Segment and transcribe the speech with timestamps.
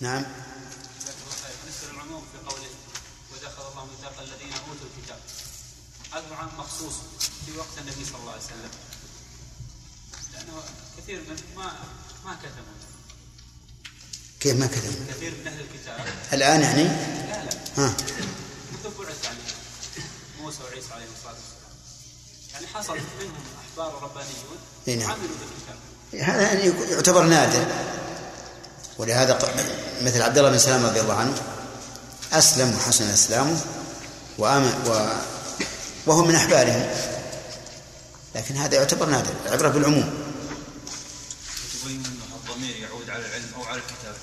[0.00, 0.24] نعم.
[1.62, 2.68] بالنسبة للعموم في قوله
[3.44, 5.18] اخذ الله ميثاق الذين أوتوا الكتاب.
[6.12, 6.94] هذا عام مخصوص
[7.46, 8.70] في وقت النبي صلى الله عليه وسلم.
[10.32, 10.62] لأنه
[10.98, 11.72] كثير من ما
[12.24, 12.78] ما كتبوا.
[14.40, 16.06] كيف ما كتبوا؟ كثير من أهل الكتاب.
[16.32, 17.50] الآن يعني؟ لا لا.
[17.76, 17.96] ها.
[18.72, 19.54] منذ بعث عليه
[20.40, 21.60] موسى وعيسى عليهم الصلاة والسلام.
[22.52, 24.58] يعني حصل منهم أحبار ربانيون
[24.88, 25.10] إي نعم.
[25.10, 25.78] عملوا بالكتاب.
[26.28, 27.66] هذا يعني يعتبر نادر.
[28.98, 29.32] ولهذا
[30.00, 31.34] مثل عبد الله بن سلام رضي الله عنه
[32.32, 33.60] أسلم وحسن إسلامه
[34.38, 34.90] وآمن و
[36.06, 36.90] وهو من أحبارهم.
[38.34, 40.10] لكن هذا يعتبر نادر العبره بالعموم.
[41.86, 44.14] انه الضمير يعود على العلم أو على الكتاب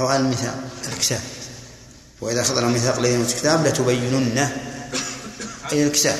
[0.00, 0.58] أو على الميثاق
[0.88, 1.20] الكتاب.
[2.20, 4.56] وإذا أخذنا الميثاق الذين الكتاب لتبيننه.
[5.64, 6.18] الكتاب الكتاب؟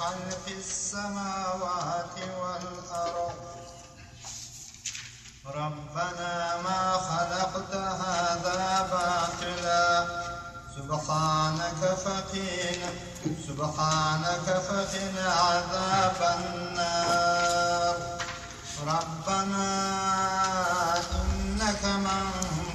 [0.00, 3.34] خلق السماوات والأرض.
[5.46, 10.06] ربنا ما خلقت هذا باطلا.
[10.76, 12.90] سبحانك فقنا
[13.48, 17.96] سبحانك فقنا عذاب النار.
[18.86, 19.70] ربنا
[21.20, 22.24] إنك من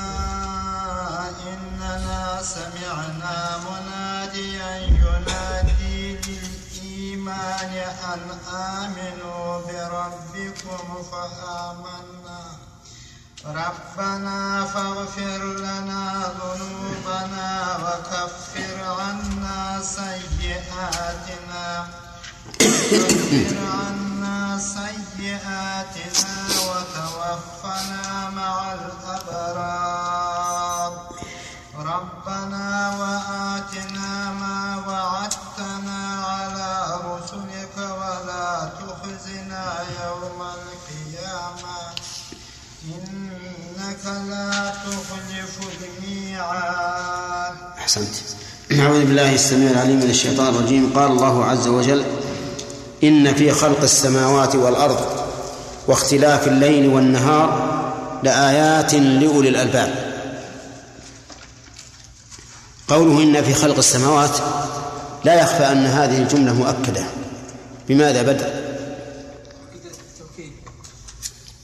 [1.47, 7.73] إننا سمعنا مناديا ينادي للإيمان
[8.13, 8.23] أن
[8.55, 12.41] آمنوا بربكم فآمنا.
[13.45, 16.03] ربنا فاغفر لنا
[16.39, 17.49] ذنوبنا
[17.83, 21.67] وكفر عنا سيئاتنا.
[22.47, 26.35] وكفر عنا سيئاتنا
[26.67, 30.11] وتوفنا مع الأبرار.
[31.77, 32.67] ربنا
[32.99, 36.71] وآتنا ما وعدتنا على
[37.05, 38.49] رسلك ولا
[38.79, 39.65] تخزنا
[40.03, 41.77] يوم القيامة.
[42.85, 44.51] إنك لا
[44.85, 47.55] تخلف الميعاد.
[47.77, 48.15] أحسنت.
[48.71, 50.93] أعوذ بالله السميع العليم من الشيطان الرجيم.
[50.95, 52.05] قال الله عز وجل
[53.03, 55.25] إن في خلق السماوات والأرض
[55.87, 57.71] واختلاف الليل والنهار
[58.23, 60.11] لآيات لأولي الألباب.
[62.87, 64.37] قوله إن في خلق السماوات
[65.25, 67.03] لا يخفى أن هذه الجملة مؤكدة.
[67.89, 68.47] بماذا التوكيد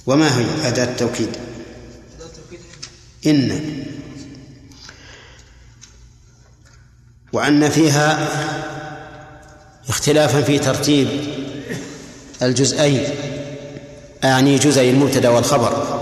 [0.05, 0.43] وما هي
[0.83, 1.29] التوكيد التوكيد؟
[3.25, 3.83] إن.
[7.33, 8.27] وأن فيها
[9.89, 11.07] اختلافا في ترتيب
[12.41, 13.09] الجزئين
[14.23, 15.97] أعني جزئي المبتدأ والخبر.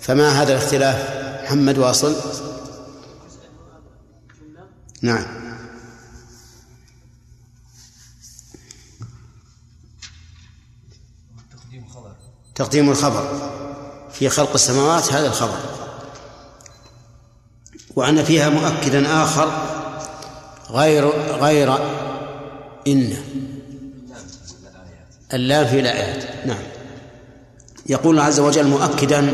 [0.00, 2.16] فما هذا الاختلاف محمد واصل؟
[5.02, 5.26] نعم.
[11.50, 12.12] تقديم خبر.
[12.54, 13.50] تقديم الخبر.
[14.12, 15.58] في خلق السماوات هذا الخبر.
[17.96, 19.48] وأن فيها مؤكدا آخر
[20.70, 21.08] غير
[21.40, 21.97] غير
[22.88, 23.16] إن
[25.34, 26.24] اللام في الآيات.
[26.46, 26.58] نعم.
[27.86, 29.32] يقول الله عز وجل مؤكدا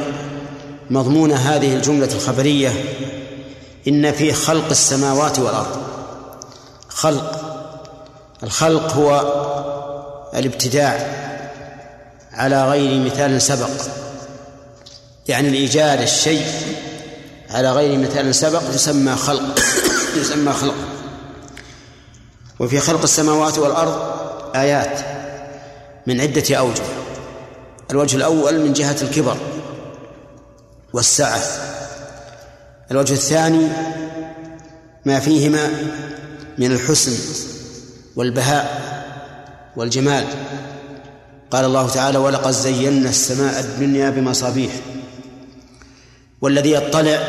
[0.91, 2.73] مضمون هذه الجملة الخبرية
[3.89, 5.83] إن في خلق السماوات والأرض.
[6.89, 7.41] خلق.
[8.43, 9.21] الخلق هو
[10.35, 11.25] الابتداع
[12.33, 13.71] على غير مثال سبق.
[15.29, 16.47] يعني الإيجاد الشيء
[17.51, 19.59] على غير مثال سبق يسمى خلق.
[20.21, 20.94] يسمى خلق.
[22.61, 24.15] وفي خلق السماوات والأرض
[24.55, 25.01] آيات
[26.07, 26.83] من عدة أوجه.
[27.91, 29.37] الوجه الأول من جهة الكبر
[30.93, 31.41] والسعة.
[32.91, 33.69] الوجه الثاني
[35.05, 35.71] ما فيهما
[36.59, 37.13] من الحسن
[38.17, 38.95] والبهاء
[39.77, 40.27] والجمال.
[41.51, 44.73] قال الله تعالى ولقد زينا السماء الدنيا بمصابيح
[46.41, 47.29] والذي يطلع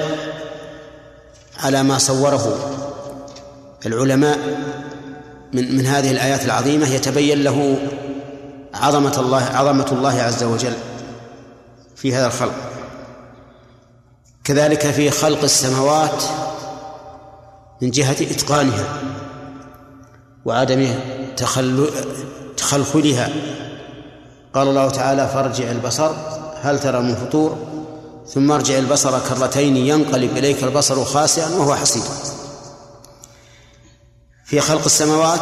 [1.59, 2.71] على ما صوره
[3.85, 4.39] العلماء
[5.55, 7.77] من من هذه الآيات العظيمة يتبين له
[8.73, 10.73] عظمة الله عظمة الله عز وجل
[11.95, 12.55] في هذا الخلق.
[14.43, 16.23] كذلك في خلق السماوات
[17.81, 18.85] من جهة إتقانها
[20.45, 20.95] وعدم
[22.57, 23.29] تخلخلها.
[24.53, 26.11] قال الله تعالى فارجع البصر
[26.61, 27.57] هل ترى من فطور؟
[28.27, 32.34] ثم ارجع البصر كرتين ينقلب إليك البصر خاسئا وهو حسير.
[34.45, 35.41] في خلق السماوات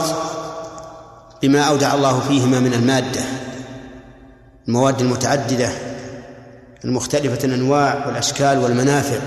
[1.41, 3.21] بما أودع الله فيهما من المادة
[4.67, 5.69] المواد المتعددة
[6.85, 9.19] المختلفة الأنواع والأشكال والمنافع.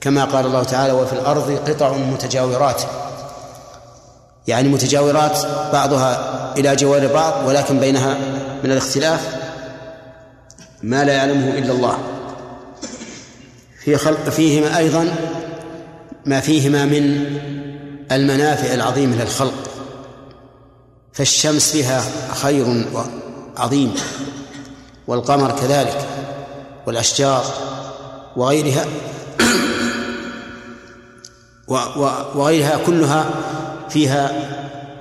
[0.00, 2.82] كما قال الله تعالى وفي الأرض قطع متجاورات.
[4.46, 5.38] يعني متجاورات
[5.72, 8.18] بعضها إلى جوار بعض ولكن بينها
[8.64, 9.36] من الاختلاف
[10.82, 11.98] ما لا يعلمه إلا الله.
[13.84, 15.14] في خلق فيهما أيضا
[16.26, 17.26] ما فيهما من
[18.16, 19.70] المنافع العظيمة للخلق
[21.12, 22.02] فالشمس فيها
[22.34, 22.84] خير
[23.56, 23.94] عظيم
[25.06, 26.08] والقمر كذلك
[26.86, 27.44] والأشجار
[28.36, 28.84] وغيرها
[32.34, 33.30] وغيرها كلها
[33.88, 34.32] فيها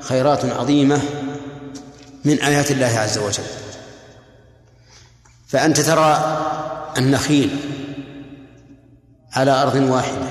[0.01, 1.01] خيرات عظيمة
[2.25, 3.43] من آيات الله عز وجل.
[5.47, 6.37] فأنت ترى
[6.97, 7.57] النخيل
[9.33, 10.27] على أرض واحدة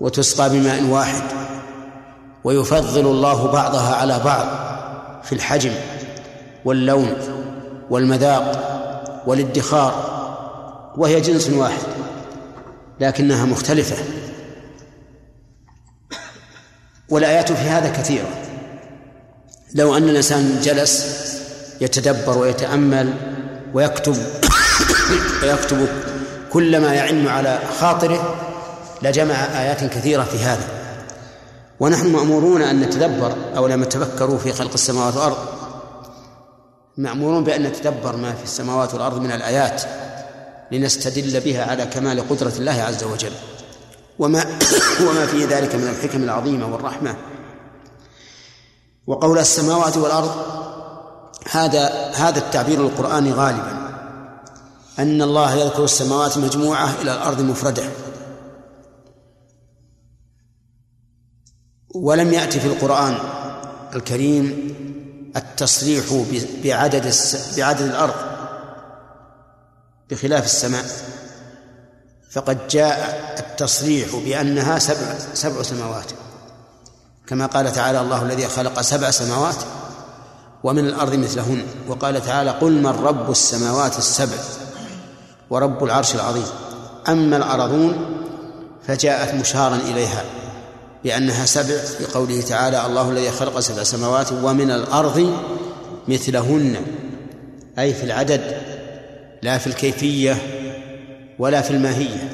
[0.00, 1.22] وتسقى بماء واحد
[2.46, 4.46] ويفضل الله بعضها على بعض
[5.24, 5.72] في الحجم
[6.64, 7.16] واللون
[7.90, 9.92] والمذاق والادخار
[10.96, 11.82] وهي جنس واحد
[13.00, 13.96] لكنها مختلفة.
[17.08, 18.28] والآيات في هذا كثيرة.
[19.74, 21.16] لو أن الإنسان جلس
[21.80, 23.14] يتدبر ويتأمل
[23.74, 24.16] ويكتب
[25.42, 25.88] ويكتب
[26.52, 28.34] كل ما يعن على خاطره
[29.02, 30.85] لجمع آيات كثيرة في هذا.
[31.80, 35.36] ونحن مأمورون أن نتدبر أو لم تفكروا في خلق السماوات والأرض.
[36.96, 39.82] مأمورون بأن نتدبر ما في السماوات والأرض من الآيات
[40.72, 43.32] لنستدل بها على كمال قدرة الله عز وجل.
[44.18, 44.58] وما
[45.08, 47.16] وما في ذلك من الحكم العظيمة والرحمة.
[49.06, 50.30] وقول السماوات والأرض
[51.50, 53.86] هذا هذا التعبير القرآني غالبا.
[54.98, 57.82] أن الله يذكر السماوات مجموعة إلى الأرض مفردة.
[62.02, 63.18] ولم يأتي في القرآن
[63.94, 64.74] الكريم
[65.36, 66.04] التصريح
[66.64, 67.14] بعدد
[67.56, 68.14] بعدد الأرض
[70.10, 70.84] بخلاف السماء.
[72.30, 76.12] فقد جاء التصريح بأنها سبع سبع سماوات.
[77.26, 79.56] كما قال تعالى الله الذي خلق سبع سماوات
[80.64, 81.62] ومن الأرض مثلهن.
[81.88, 84.36] وقال تعالى قل من رب السماوات السبع
[85.50, 86.46] ورب العرش العظيم.
[87.08, 88.16] أما الأرضون
[88.86, 90.24] فجاءت مشارا إليها.
[91.06, 95.36] بأنها سبع بقوله تعالى الله الذي خلق سبع سماوات ومن الأرض
[96.08, 96.76] مثلهن
[97.78, 98.62] أي في العدد
[99.42, 100.36] لا في الكيفية
[101.38, 102.30] ولا في الماهية.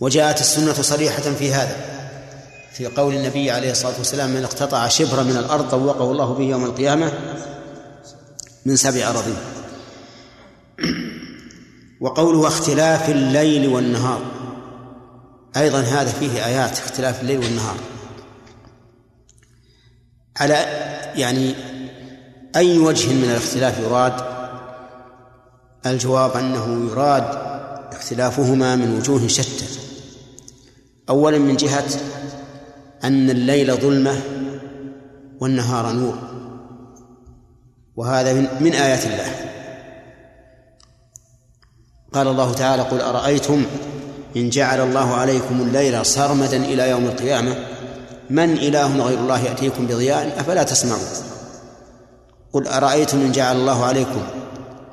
[0.00, 1.76] وجاءت السنة صريحة في هذا
[2.72, 6.64] في قول النبي عليه الصلاة والسلام من اقتطع شبرا من الأرض طوقه الله به يوم
[6.64, 7.12] القيامة
[8.66, 9.36] من سبع أراضين.
[12.00, 14.39] وقوله اختلاف الليل والنهار
[15.56, 17.76] أيضا هذا فيه آيات اختلاف الليل والنهار.
[20.36, 20.54] على
[21.14, 21.54] يعني
[22.56, 24.12] أي وجه من الاختلاف يراد؟
[25.86, 27.24] الجواب أنه يراد
[27.92, 29.66] اختلافهما من وجوه شتى.
[31.08, 31.86] أولا من جهة
[33.04, 34.20] أن الليل ظلمة
[35.40, 36.18] والنهار نور.
[37.96, 39.34] وهذا من, من آيات الله.
[42.12, 43.66] قال الله تعالى قل أرأيتم
[44.36, 47.56] إن جعل الله عليكم الليل سرمدا إلى يوم القيامة
[48.30, 51.06] من إله غير الله يأتيكم بضياء؟ أفلا تسمعون.
[52.52, 54.22] قل أرأيتم إن جعل الله عليكم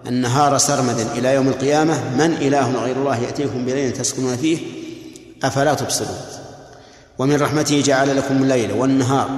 [0.08, 4.58] النهار سرمدا إلى يوم القيامة؟ من إله غير الله يأتيكم بليل تسكنون فيه؟
[5.44, 6.18] أفلا تبصرون.
[7.18, 9.30] ومن رحمته جعل لكم الليل والنهار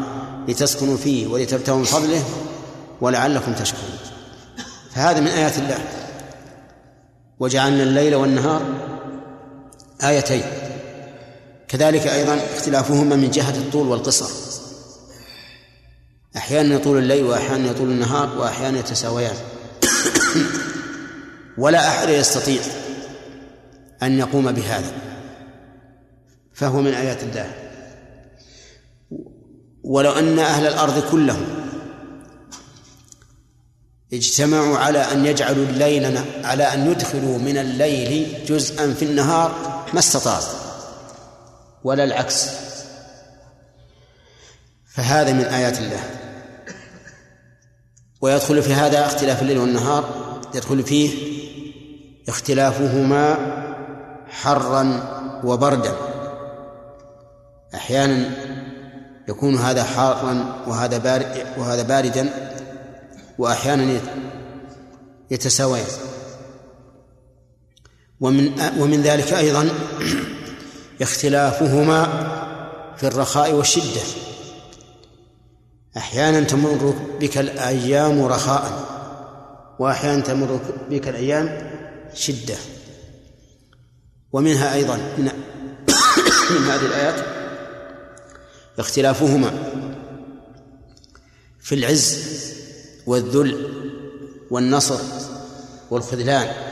[0.48, 2.24] لتسكنوا فيه ولتبتغوا من فضله
[3.02, 3.98] ولعلكم تشكرون.
[4.96, 5.78] فهذا من آيات الله.
[7.40, 8.62] وجعلنا الليل والنهار
[10.04, 10.44] آيتين.
[11.68, 14.30] كذلك أيضا اختلافهما من جهة الطول والقصر.
[16.38, 19.36] أحيانا يطول الليل وأحيانا يطول النهار وأحيانا يتساويان.
[21.58, 22.62] ولا أحد يستطيع
[24.04, 24.92] أن يقوم بهذا.
[26.54, 27.54] فهو من آيات الله.
[29.84, 31.46] ولو أن أهل الأرض كلهم
[34.14, 40.40] اجتمعوا على أن يجعلوا الليل على أن يدخلوا من الليل جزءا في النهار ما استطاع
[41.84, 42.50] ولا العكس.
[44.94, 46.04] فهذا من آيات الله.
[48.22, 50.30] ويدخل في هذا اختلاف الليل والنهار.
[50.56, 51.40] يدخل فيه
[52.30, 53.38] اختلافهما
[54.28, 55.04] حرا
[55.44, 55.96] وبردا.
[57.76, 58.30] أحيانا
[59.28, 62.30] يكون هذا حارا وهذا بارد وهذا باردا
[63.38, 64.00] وأحيانا
[65.32, 66.09] يتساويان.
[68.22, 69.70] ومن ومن ذلك أيضا
[71.02, 72.06] اختلافهما
[72.98, 74.02] في الرخاء والشدة.
[75.98, 78.86] أحيانا تمر بك الأيام رخاء
[79.80, 80.60] وأحيانا تمر
[80.90, 81.72] بك الأيام
[82.14, 82.56] شدة.
[84.34, 85.24] ومنها أيضا من
[86.60, 87.26] من هذه الآيات
[88.80, 89.52] اختلافهما
[91.60, 92.20] في العز
[93.08, 93.70] والذل
[94.52, 95.00] والنصر
[95.92, 96.69] والخذلان.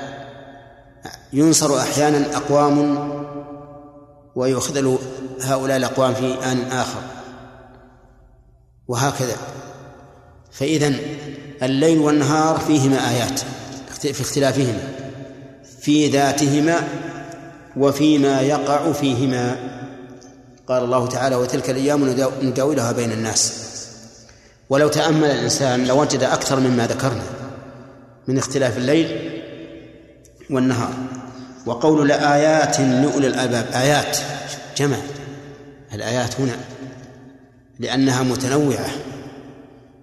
[1.34, 3.10] ينصر أحيانا أقوام
[4.36, 4.98] ويخذل
[5.42, 7.02] هؤلاء الأقوام في آن آخر.
[8.88, 9.36] وهكذا.
[10.52, 10.94] فإذا
[11.64, 13.40] الليل والنهار فيهما آيات
[14.00, 14.94] في اختلافهما
[15.82, 16.88] في ذاتهما
[17.78, 19.56] وفيما يقع فيهما.
[20.68, 23.68] قال الله تعالى وتلك الأيام نداولها بين الناس.
[24.70, 27.24] ولو تأمل الإنسان لوجد أكثر مما ذكرنا.
[28.28, 29.37] من اختلاف الليل
[30.50, 30.94] والنهار.
[31.66, 34.18] وقول لآيات لأولي الألباب آيات
[34.78, 34.98] جمع.
[35.94, 36.58] الآيات هنا.
[37.80, 38.90] لأنها متنوعة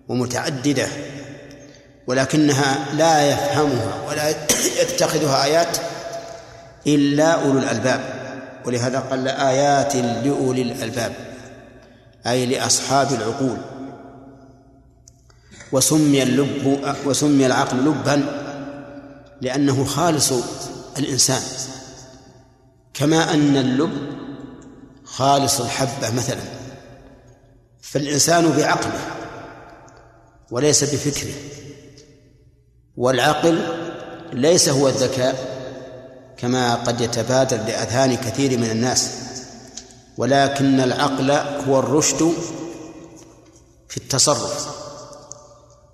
[0.09, 0.87] ومتعددة
[2.07, 4.31] ولكنها لا يفهمها ولا
[4.83, 5.77] يتخذها آيات
[6.87, 8.01] إلا أولو الألباب.
[8.67, 11.13] ولهذا قال آيات لأولي الألباب
[12.27, 13.57] أي لأصحاب العقول.
[15.73, 18.44] وسمي اللب وسمي العقل لبا.
[19.45, 20.33] لأنه خالص
[20.99, 21.43] الإنسان.
[22.95, 23.93] كما أن اللب
[25.05, 26.43] خالص الحبة مثلا.
[27.83, 29.01] فالإنسان بعقله
[30.51, 31.35] وليس بفكره.
[32.97, 33.59] والعقل
[34.33, 35.55] ليس هو الذكاء
[36.37, 39.11] كما قد يتبادر لأذهان كثير من الناس.
[40.17, 41.31] ولكن العقل
[41.69, 42.33] هو الرشد
[43.89, 44.69] في التصرف.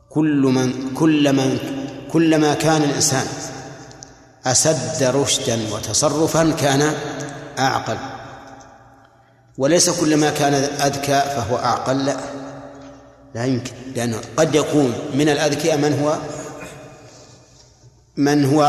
[0.08, 1.79] كل من كل من
[2.12, 3.26] كلما كان الإنسان
[4.46, 6.94] أسد رشدا وتصرفا كان
[7.58, 7.96] أعقل.
[9.58, 12.16] وليس كلما كان أذكى فهو أعقل لا.
[13.34, 16.18] لا يمكن لأنه قد يكون من الأذكياء من هو
[18.16, 18.62] من هو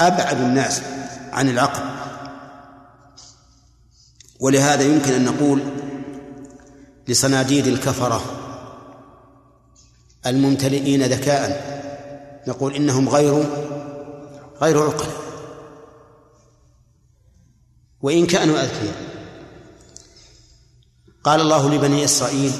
[0.00, 0.82] أبعد الناس
[1.32, 1.82] عن العقل.
[4.40, 5.62] ولهذا يمكن أن نقول
[7.08, 8.22] لصناديد الكفرة
[10.26, 11.77] الممتلئين ذكاء
[12.48, 13.44] نقول إنهم غير
[14.62, 15.06] غير عقل.
[18.02, 18.94] وإن كانوا أذكياء.
[21.24, 22.52] قال الله لبني إسرائيل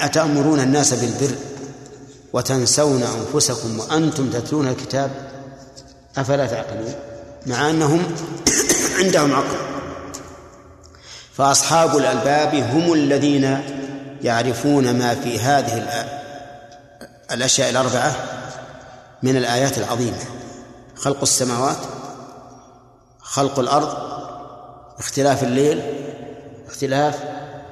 [0.00, 1.34] أتأمرون الناس بالبر
[2.32, 5.10] وتنسون أنفسكم وأنتم تتلون الكتاب؟
[6.16, 6.94] أفلا تعقلون؟
[7.46, 8.02] مع أنهم
[9.02, 9.56] عندهم عقل.
[11.32, 13.62] فأصحاب الألباب هم الذين
[14.22, 16.06] يعرفون ما في هذه
[17.32, 18.16] الأشياء الأربعة
[19.22, 20.24] من الآيات العظيمة.
[20.96, 21.78] خلق السماوات
[23.18, 23.96] خلق الأرض
[24.98, 25.82] اختلاف الليل
[26.66, 27.18] اختلاف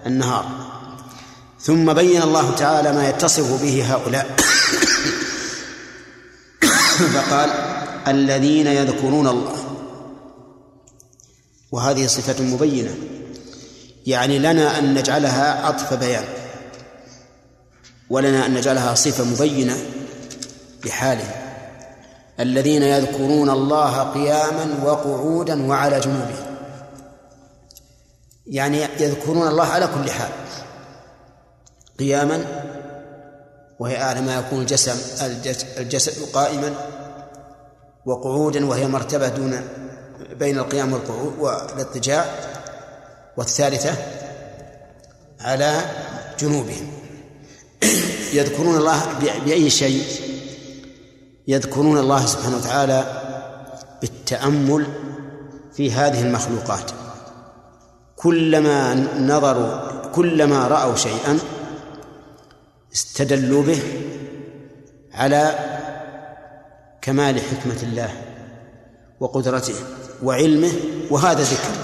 [0.07, 0.47] النهار.
[1.61, 4.37] ثم بين الله تعالى ما يتصف به هؤلاء.
[7.15, 7.51] فقال
[8.09, 9.57] الذين يذكرون الله.
[11.73, 12.95] وهذه صفة مبينة.
[14.07, 16.25] يعني لنا أن نجعلها عطف بيان.
[18.11, 19.77] ولنا أن نجعلها صفة مبينة.
[20.85, 21.35] بحاله.
[22.41, 26.57] الذين يذكرون الله قياما وقعودا وعلى جنوبهم
[28.47, 30.31] يعني يذكرون الله على كل حال.
[31.99, 32.45] قياما
[33.79, 34.99] وهي أعلى ما يكون الجسم
[35.79, 36.75] الجسد قائما
[38.07, 39.61] وقعودا وهي مرتبة دون
[40.33, 42.27] بين القيام والقعود والاضطجاع
[43.37, 43.97] والثالثة
[45.41, 45.81] على
[46.39, 46.93] جنوبهم.
[48.33, 50.24] يذكرون الله بأي شيء؟
[51.49, 53.05] يذكرون الله سبحانه وتعالى
[54.01, 54.87] بالتأمل
[55.73, 56.91] في هذه المخلوقات.
[58.17, 61.39] كلما نظروا كلما رأوا شيئا
[62.95, 63.83] استدلوا به
[65.15, 65.59] على
[67.03, 68.11] كمال حكمة الله
[69.21, 69.75] وقدرته
[70.23, 70.73] وعلمه
[71.11, 71.75] وهذا ذكر.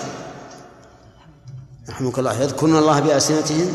[1.89, 2.43] رحمك الله.
[2.43, 3.73] يذكرون الله بألسنتهم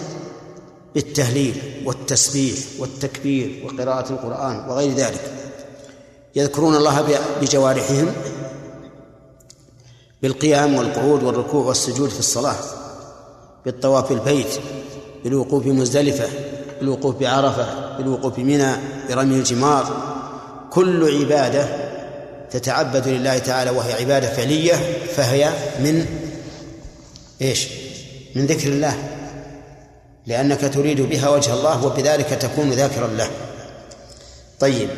[0.95, 5.44] بالتهليل والتسبيح والتكبير وقراءة القرآن وغير ذلك.
[6.35, 8.13] يذكرون الله بجوارحهم
[10.21, 12.55] بالقيام والقعود والركوع والسجود في الصلاة
[13.65, 14.59] بالطواف البيت
[15.23, 16.29] بالوقوف بمزدلفة
[16.79, 18.71] بالوقوف بعرفة بالوقوف بمنى
[19.09, 20.15] برمي الجمار
[20.71, 21.67] كل عبادة
[22.51, 24.73] تتعبد لله تعالى وهي عبادة فعلية
[25.15, 26.05] فهي من
[27.41, 27.67] إيش؟
[28.35, 28.95] من ذكر الله
[30.27, 33.29] لأنك تريد بها وجه الله وبذلك تكون ذاكرا له
[34.59, 34.89] طيب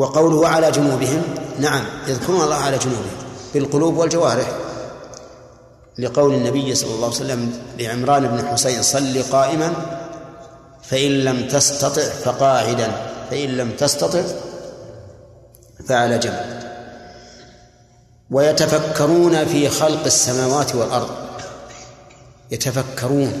[0.00, 1.22] وقوله على جنوبهم
[1.58, 3.16] نعم يذكرون الله على جنوبهم
[3.54, 4.46] بالقلوب والجوارح.
[5.98, 9.72] لقول النبي صلى الله عليه وسلم لعمران بن حسين صل قائما
[10.82, 12.92] فإن لم تستطع فقاعدا
[13.30, 14.22] فإن لم تستطع
[15.88, 16.60] فعلى جنب.
[18.30, 21.10] ويتفكرون في خلق السماوات والأرض.
[22.50, 23.32] يتفكرون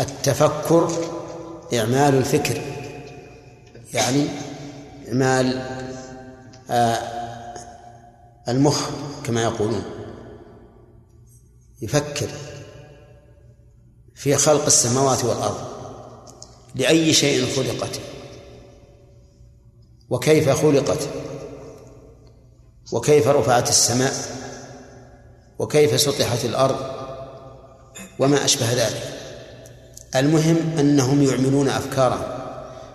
[0.00, 0.92] التفكر
[1.74, 2.60] إعمال الفكر
[3.94, 4.26] يعني
[5.08, 5.62] إعمال
[8.48, 8.90] المخ
[9.24, 9.82] كما يقولون
[11.82, 12.28] يفكر
[14.14, 15.72] في خلق السماوات والأرض
[16.74, 18.00] لأي شيء خلقت
[20.10, 21.08] وكيف خلقت
[22.92, 24.12] وكيف رفعت السماء
[25.58, 26.76] وكيف سطحت الأرض
[28.18, 29.02] وما أشبه ذلك.
[30.16, 32.42] المهم أنهم يعملون أفكارا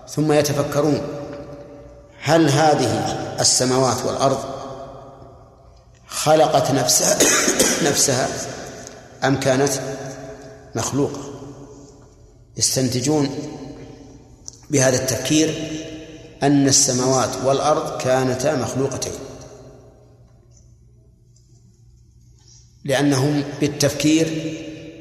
[0.10, 1.02] ثم يتفكرون
[2.28, 4.38] هل هذه السماوات والأرض
[6.08, 7.18] خلقت نفسها
[7.90, 8.28] نفسها
[9.24, 9.72] أم كانت
[10.76, 11.20] مخلوقة؟
[12.58, 13.30] يستنتجون
[14.70, 15.54] بهذا التفكير
[16.44, 19.14] أن السماوات والأرض كانتا مخلوقتين.
[22.84, 24.28] لأنهم بالتفكير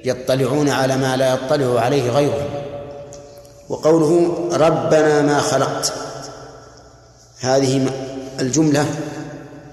[0.04, 2.50] يطلعون على ما لا يطلع عليه غيرهم.
[3.68, 6.05] وقوله ربنا ما خلقت.
[7.40, 7.92] هذه
[8.40, 8.86] الجملة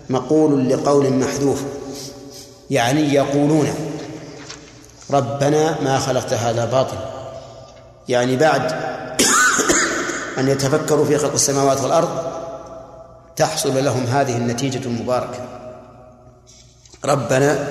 [0.10, 1.64] مقول لقول محذوف
[2.70, 3.68] يعني يقولون
[5.12, 6.98] ربنا ما خلقت هذا باطل.
[8.10, 8.72] يعني بعد
[10.40, 12.10] أن يتفكروا في خلق السماوات والأرض
[13.36, 15.48] تحصل لهم هذه النتيجة المباركة.
[17.06, 17.68] ربنا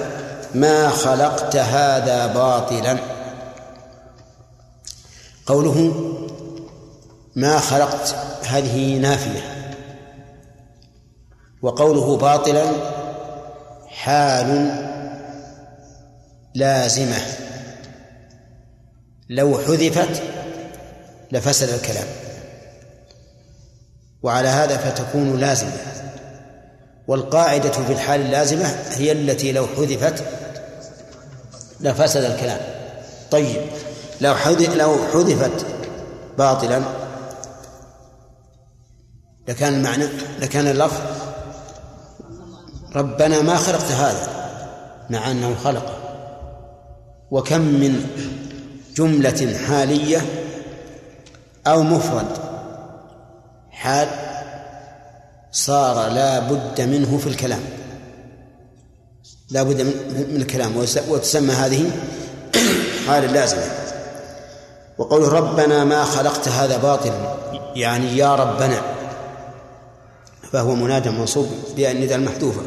[0.54, 2.98] ما خلقت هذا باطلا.
[5.46, 5.92] قوله
[7.36, 8.14] ما خلقت
[8.46, 9.61] هذه نافية.
[11.62, 12.64] وقوله باطلا
[13.88, 14.76] حال
[16.54, 17.18] لازمة.
[19.28, 20.22] لو حذفت
[21.32, 22.06] لفسد الكلام.
[24.22, 25.76] وعلى هذا فتكون لازمة.
[27.08, 30.24] والقاعدة في الحال اللازمة هي التي لو حذفت
[31.80, 32.60] لفسد الكلام.
[33.30, 33.62] طيب
[34.20, 34.34] لو
[34.76, 35.66] لو حذفت
[36.38, 36.82] باطلا
[39.48, 40.04] لكان المعنى
[40.40, 41.21] لكان اللفظ
[42.96, 44.28] ربنا ما خلقت هذا
[45.10, 45.94] مع أنه خلقه
[47.30, 48.06] وكم من
[48.96, 50.26] جملة حالية
[51.66, 52.26] أو مفرد
[53.70, 54.08] حال
[55.52, 57.60] صار لا بد منه في الكلام.
[59.50, 59.82] لا بد
[60.30, 60.76] من الكلام
[61.08, 61.90] وتسمى هذه
[63.06, 63.62] حال لازمة.
[64.98, 67.34] وقوله ربنا ما خلقت هذا باطلا
[67.74, 68.82] يعني يا ربنا
[70.52, 72.62] فهو منادى منصوب بالنداء المحذوفة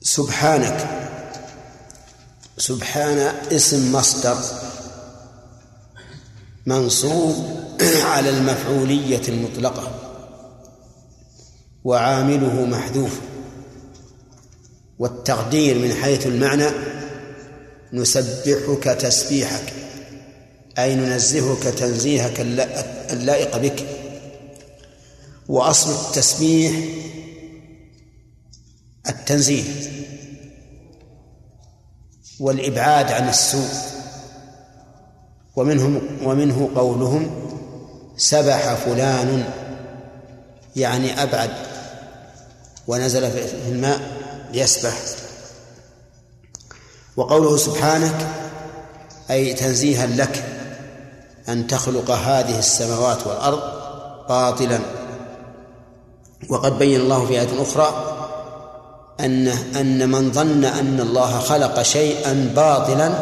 [0.00, 0.98] سبحانك.
[2.58, 3.18] سبحان
[3.52, 4.36] اسم مصدر
[6.66, 7.34] منصوب
[8.04, 9.98] على المفعولية المطلقة.
[11.84, 13.20] وعامله محذوف.
[14.98, 16.66] والتقدير من حيث المعنى
[17.92, 19.72] نسبحك تسبيحك
[20.78, 22.40] أي ننزهك تنزيهك
[23.10, 24.01] اللائق بك.
[25.48, 26.72] وأصل التسبيح
[29.08, 29.64] التنزيه
[32.40, 33.68] والإبعاد عن السوء.
[35.56, 37.30] ومنهم ومنه قولهم
[38.16, 39.44] سبح فلان
[40.76, 41.50] يعني أبعد
[42.86, 44.00] ونزل في الماء
[44.52, 44.98] ليسبح.
[47.16, 48.28] وقوله سبحانك
[49.30, 50.44] أي تنزيها لك
[51.48, 53.60] أن تخلق هذه السماوات والأرض
[54.28, 55.01] باطلا.
[56.48, 58.18] وقد بين الله في آية أخرى
[59.20, 63.12] أن أن من ظن أن الله خلق شيئا باطلا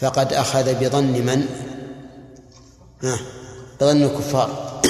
[0.00, 1.46] فقد أخذ بظن من؟
[3.02, 3.18] ها
[3.80, 4.80] بظن الكفار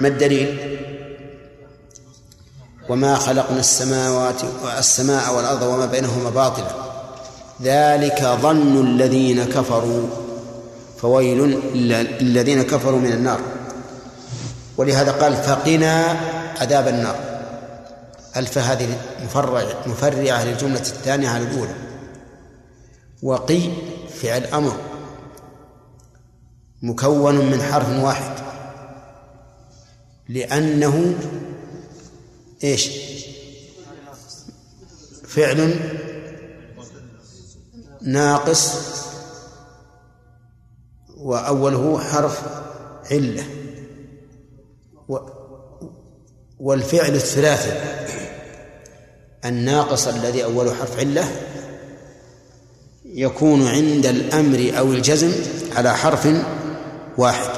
[0.00, 0.70] ما الدليل؟
[2.88, 6.70] وما خلقنا السماوات والسماء والأرض وما بينهما باطلا
[7.62, 10.29] ذلك ظن الذين كفروا
[11.02, 11.38] فويل
[12.20, 13.40] للذين كفروا من النار.
[14.76, 16.04] ولهذا قال فقنا
[16.60, 17.40] عذاب النار.
[18.36, 21.74] ألف هذه مفرع مفرعة للجملة الثانية على الأولى.
[23.22, 23.60] وقي
[24.22, 24.76] فعل أمر.
[26.82, 28.34] مكون من حرف واحد.
[30.28, 31.14] لأنه
[32.64, 32.90] إيش؟
[35.28, 35.80] فعل
[38.02, 38.90] ناقص
[41.20, 42.40] وأوله حرف
[43.10, 43.44] علة.
[46.60, 47.72] والفعل الثلاثي
[49.44, 51.30] الناقص الذي أوله حرف علة
[53.04, 55.32] يكون عند الأمر أو الجزم
[55.76, 56.28] على حرف
[57.18, 57.50] واحد.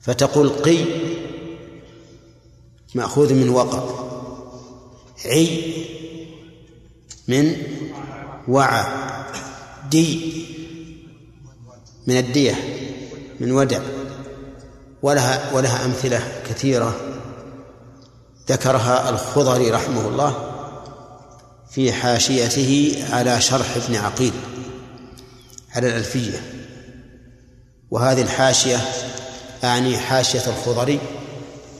[0.00, 0.84] فتقول قي
[2.94, 3.82] مأخوذ من وقع.
[5.24, 5.74] عي
[7.28, 7.56] من
[8.48, 8.84] وعى.
[9.90, 10.42] دي
[12.06, 12.54] من الدية
[13.40, 13.80] من ودع
[15.02, 16.96] ولها ولها أمثلة كثيرة
[18.48, 20.52] ذكرها الخضري رحمه الله
[21.70, 24.32] في حاشيته على شرح ابن عقيل
[25.74, 26.38] على الألفية.
[27.90, 28.76] وهذه الحاشية
[29.64, 31.00] أعني حاشية الخضري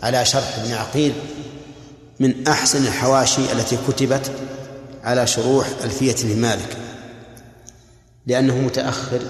[0.03, 1.13] على شرح ابن عقيل
[2.21, 4.33] من أحسن الحواشي التي كتبت
[5.05, 6.77] على شروح ألفية ابن مالك
[8.27, 9.21] لأنه متأخر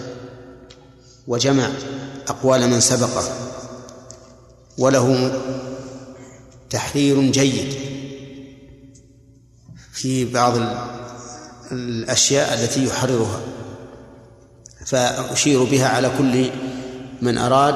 [1.27, 1.69] وجمع
[2.29, 3.25] أقوال من سبقه.
[4.79, 5.33] وله
[6.71, 7.75] تحرير جيد
[9.93, 10.55] في بعض
[11.73, 13.41] الأشياء التي يحررها.
[14.87, 16.51] فأشير بها على كل
[17.23, 17.75] من أراد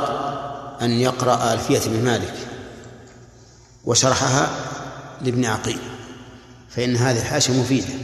[0.82, 2.34] أن يقرأ ألفية ابن مالك
[3.84, 4.50] وشرحها
[5.22, 5.78] لابن عقيل
[6.68, 7.94] فإن هذه الحاشية مفيدة.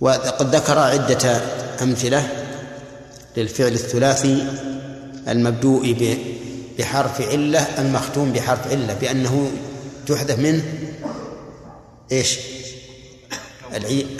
[0.00, 1.40] وقد ذكر عدة
[1.82, 2.41] أمثلة
[3.36, 4.46] للفعل الثلاثي
[5.28, 5.96] المبدوء
[6.78, 9.50] بحرف علة المختوم بحرف علة بأنه
[10.06, 10.62] تحذف منه
[12.12, 12.38] إيش؟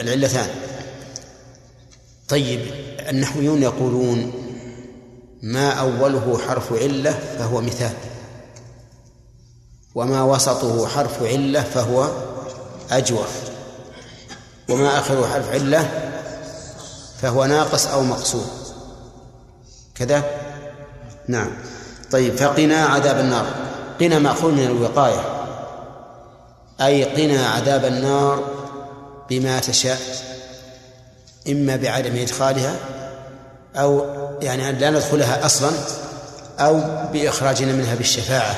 [0.00, 0.48] العلتان
[2.28, 2.60] طيب
[3.08, 4.32] النحويون يقولون
[5.42, 7.92] ما أوله حرف علة فهو مثال
[9.94, 12.10] وما وسطه حرف علة فهو
[12.90, 13.30] أجوف
[14.68, 15.88] وما آخره حرف علة
[17.22, 18.61] فهو ناقص أو مقصور
[19.94, 20.24] كذا؟
[21.28, 21.50] نعم.
[22.10, 23.46] طيب فقنا عذاب النار.
[24.00, 25.20] قنا مأخوذ من الوقاية.
[26.80, 28.44] أي قنا عذاب النار
[29.30, 29.98] بما تشاء
[31.48, 32.76] إما بعدم إدخالها
[33.76, 34.06] أو
[34.42, 35.70] يعني أن لا ندخلها أصلا
[36.58, 36.80] أو
[37.12, 38.54] بإخراجنا منها بالشفاعة.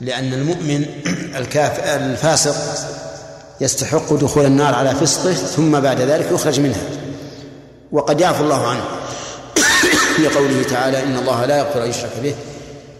[0.00, 0.86] لأن المؤمن
[1.38, 2.56] الكاف الفاسق
[3.60, 6.82] يستحق دخول النار على فسقه ثم بعد ذلك يخرج منها.
[7.92, 8.84] وقد يعفو الله عنه.
[10.16, 12.36] في قوله تعالى إن الله لا يغفر أن يشرك به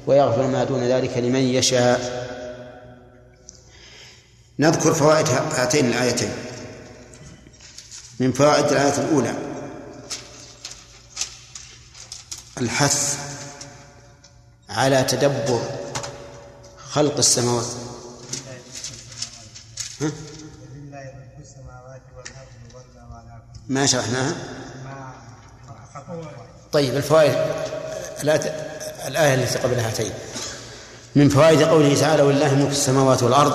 [0.06, 2.24] ويغفر ما دون ذلك لمن يشاء.
[4.58, 6.32] نذكر فوائد هاتين الآيتين.
[8.20, 9.34] من فوائد الآية الأولى
[12.60, 13.18] الحث
[14.68, 15.62] على تدبر
[16.90, 17.66] خلق السماوات.
[20.00, 20.10] ها؟
[23.68, 24.34] ما شرحناها؟
[26.74, 27.34] طيب الفوائد
[29.06, 30.12] الآية التي قبل هاتين.
[31.14, 33.54] من فوائد قوله تعالى ولله ملك السماوات والأرض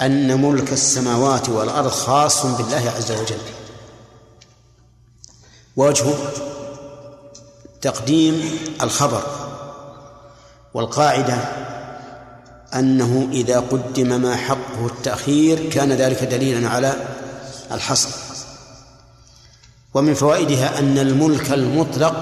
[0.00, 3.38] أن ملك السماوات والأرض خاص بالله عز وجل.
[5.76, 6.14] وجهه
[7.80, 9.22] تقديم الخبر
[10.74, 11.38] والقاعدة
[12.74, 16.96] أنه إذا قدم ما حقه التأخير كان ذلك دليلا على
[17.72, 18.27] الحصر.
[19.94, 22.14] ومن فوائدها أن الملك المطلق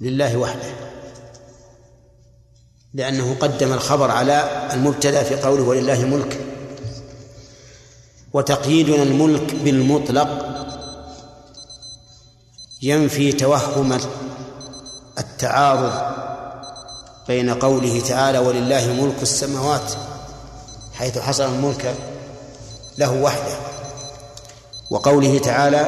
[0.00, 0.70] لله وحده
[2.94, 6.40] لأنه قدم الخبر على المبتدأ في قوله ولله ملك
[8.32, 10.56] وتقييدنا الملك بالمطلق
[12.82, 13.98] ينفي توهم
[15.18, 16.16] التعارض
[17.28, 19.92] بين قوله تعالى ولله ملك السماوات
[20.94, 21.94] حيث حصل الملك
[22.98, 23.75] له وحده.
[24.90, 25.86] وقوله تعالى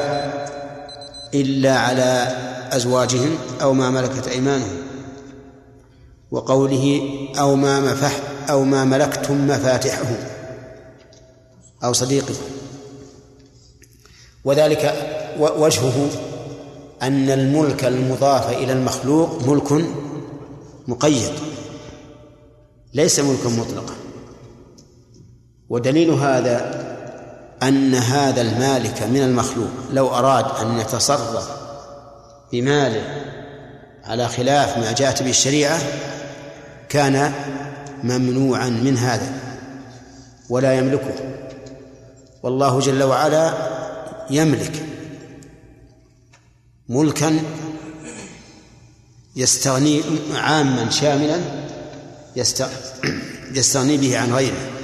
[1.33, 2.27] إلا على
[2.71, 4.77] أزواجهم أو ما ملكت أيمانهم
[6.31, 7.01] وقوله
[7.39, 10.05] أو ما مفح أو ما ملكتم مفاتحه
[11.83, 12.35] أو صديقه
[14.45, 14.93] وذلك
[15.39, 16.09] وجهه
[17.01, 19.85] أن الملك المضاف إلى المخلوق ملك
[20.87, 21.31] مقيد
[22.93, 23.93] ليس ملكا مطلقا.
[25.69, 26.88] ودليل هذا
[27.63, 31.49] أن هذا المالك من المخلوق لو أراد أن يتصرف
[32.51, 33.25] بماله
[34.03, 35.79] على خلاف ما جاءت به الشريعة
[36.89, 37.33] كان
[38.03, 39.33] ممنوعا من هذا
[40.49, 41.13] ولا يملكه.
[42.43, 43.53] والله جل وعلا
[44.29, 44.85] يملك
[46.89, 47.39] ملكا
[49.35, 50.01] يستغني
[50.35, 51.39] عاما شاملا
[53.55, 54.78] يستغني به عن غيره.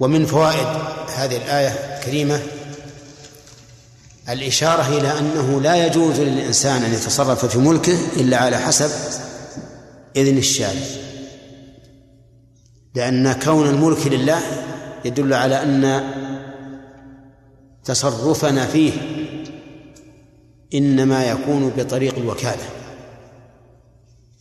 [0.00, 0.66] ومن فوائد
[1.16, 2.40] هذه الآية الكريمة
[4.28, 8.90] الإشارة إلى أنه لا يجوز للإنسان أن يتصرف في ملكه إلا على حسب
[10.16, 10.80] إذن الشارع.
[12.94, 14.40] لأن كون الملك لله
[15.04, 16.10] يدل على أن
[17.84, 18.92] تصرفنا فيه
[20.74, 22.64] إنما يكون بطريق الوكالة.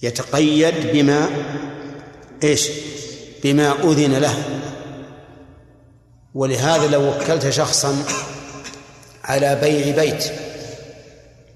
[0.02, 1.30] يتقيد بما
[2.44, 2.70] إيش؟
[3.44, 4.44] بما أذن له.
[6.36, 7.96] ولهذا لو وكلت شخصا
[9.24, 10.26] على بيع بيت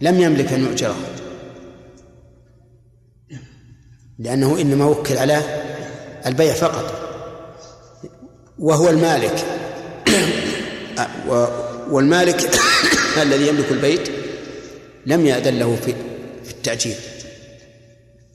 [0.02, 0.98] لم يملك أن يؤجره.
[4.20, 5.42] لأنه إنما وكل على
[6.26, 6.94] البيع فقط.
[8.60, 9.46] وهو المالك.
[11.92, 12.50] والمالك
[13.24, 14.10] الذي يملك البيت
[15.06, 15.94] لم يأذن له في
[16.50, 16.96] التأجير.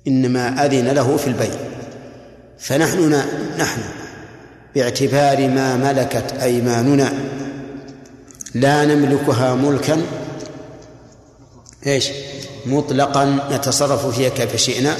[0.06, 1.54] إنما أذن له في البيع.
[2.58, 3.22] فنحن
[3.58, 4.01] نحن
[4.74, 7.12] باعتبار ما ملكت أيماننا.
[8.54, 10.02] لا نملكها ملكا
[11.86, 12.08] إيش؟
[12.66, 14.96] مطلقا نتصرف فيها كيف شئنا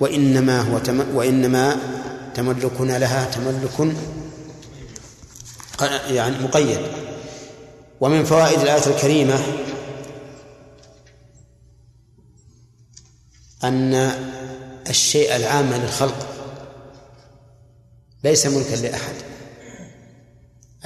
[0.00, 1.76] وإنما هو تم وإنما
[2.34, 3.96] تملكنا لها تملك
[6.10, 6.78] يعني مقيد.
[8.00, 9.40] ومن فوائد الآية الكريمة
[13.64, 14.12] أن
[14.88, 16.29] الشيء العام للخلق
[18.24, 19.14] ليس ملكا لأحد.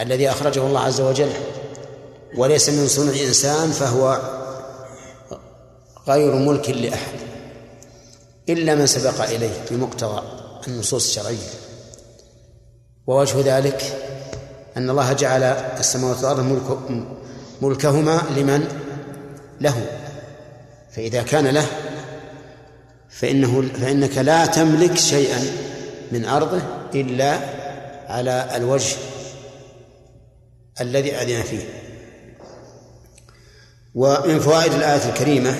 [0.01, 1.33] الذي أخرجه الله عز وجل
[2.37, 4.21] وليس من صنع إنسان فهو
[6.09, 7.19] غير ملك لأحد.
[8.49, 10.23] إلا من سبق إليه بمقتضى
[10.69, 11.51] النصوص الشرعية.
[13.07, 13.83] ووجه ذلك
[14.77, 16.79] أن الله جعل السماوات والأرض ملك
[17.63, 18.69] ملكهما لمن
[19.61, 19.87] له.
[20.93, 21.67] فإذا كان له
[23.11, 25.74] فإنه فإنك لا تملك شيئا.
[26.15, 26.63] من أرضه
[26.95, 27.39] إلا
[28.09, 28.97] على الوجه
[30.81, 31.65] الذي أذن فيه.
[33.95, 35.57] ومن فوائد الآية الكريمة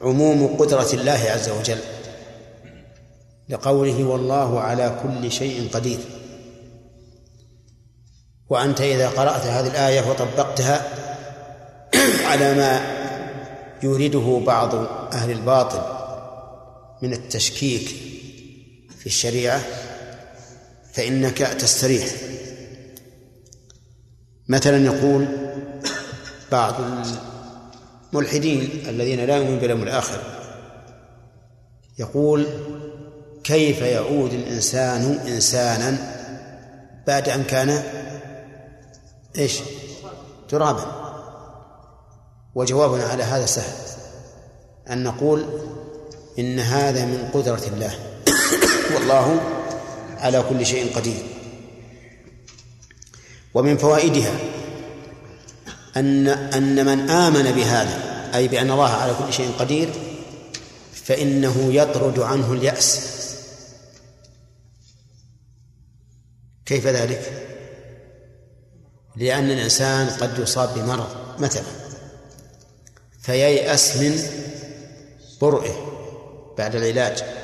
[0.00, 1.78] عموم قدرة الله عز وجل
[3.48, 5.98] لقوله والله على كل شيء قدير.
[8.48, 10.82] وأنت إذا قرأت هذه الآية وطبقتها
[12.30, 12.80] على ما
[13.82, 14.74] يريده بعض
[15.12, 15.82] أهل الباطل
[17.02, 18.13] من التشكيك
[19.04, 19.62] في الشريعة
[20.92, 22.08] فإنك تستريح.
[24.48, 25.28] مثلا يقول
[26.52, 26.74] بعض
[28.12, 30.20] الملحدين الذين لا يؤمنون باليوم الآخر
[31.98, 32.46] يقول
[33.44, 35.98] كيف يعود الإنسان إنسانا
[37.06, 37.82] بعد أن كان
[39.38, 39.60] إيش؟
[40.48, 41.04] ترابا؟
[42.54, 43.74] وجوابنا على هذا سهل.
[44.90, 45.44] أن نقول
[46.38, 48.13] إن هذا من قدرة الله.
[48.94, 49.40] والله
[50.18, 51.22] على كل شيء قدير.
[53.54, 54.38] ومن فوائدها
[55.96, 59.88] أن أن من آمن بهذا أي بأن الله على كل شيء قدير
[60.92, 63.10] فإنه يطرد عنه اليأس.
[66.66, 67.48] كيف ذلك؟
[69.16, 71.62] لأن الإنسان قد يصاب بمرض مثلا
[73.22, 74.22] فييأس من
[75.40, 75.74] برئه
[76.58, 77.43] بعد العلاج.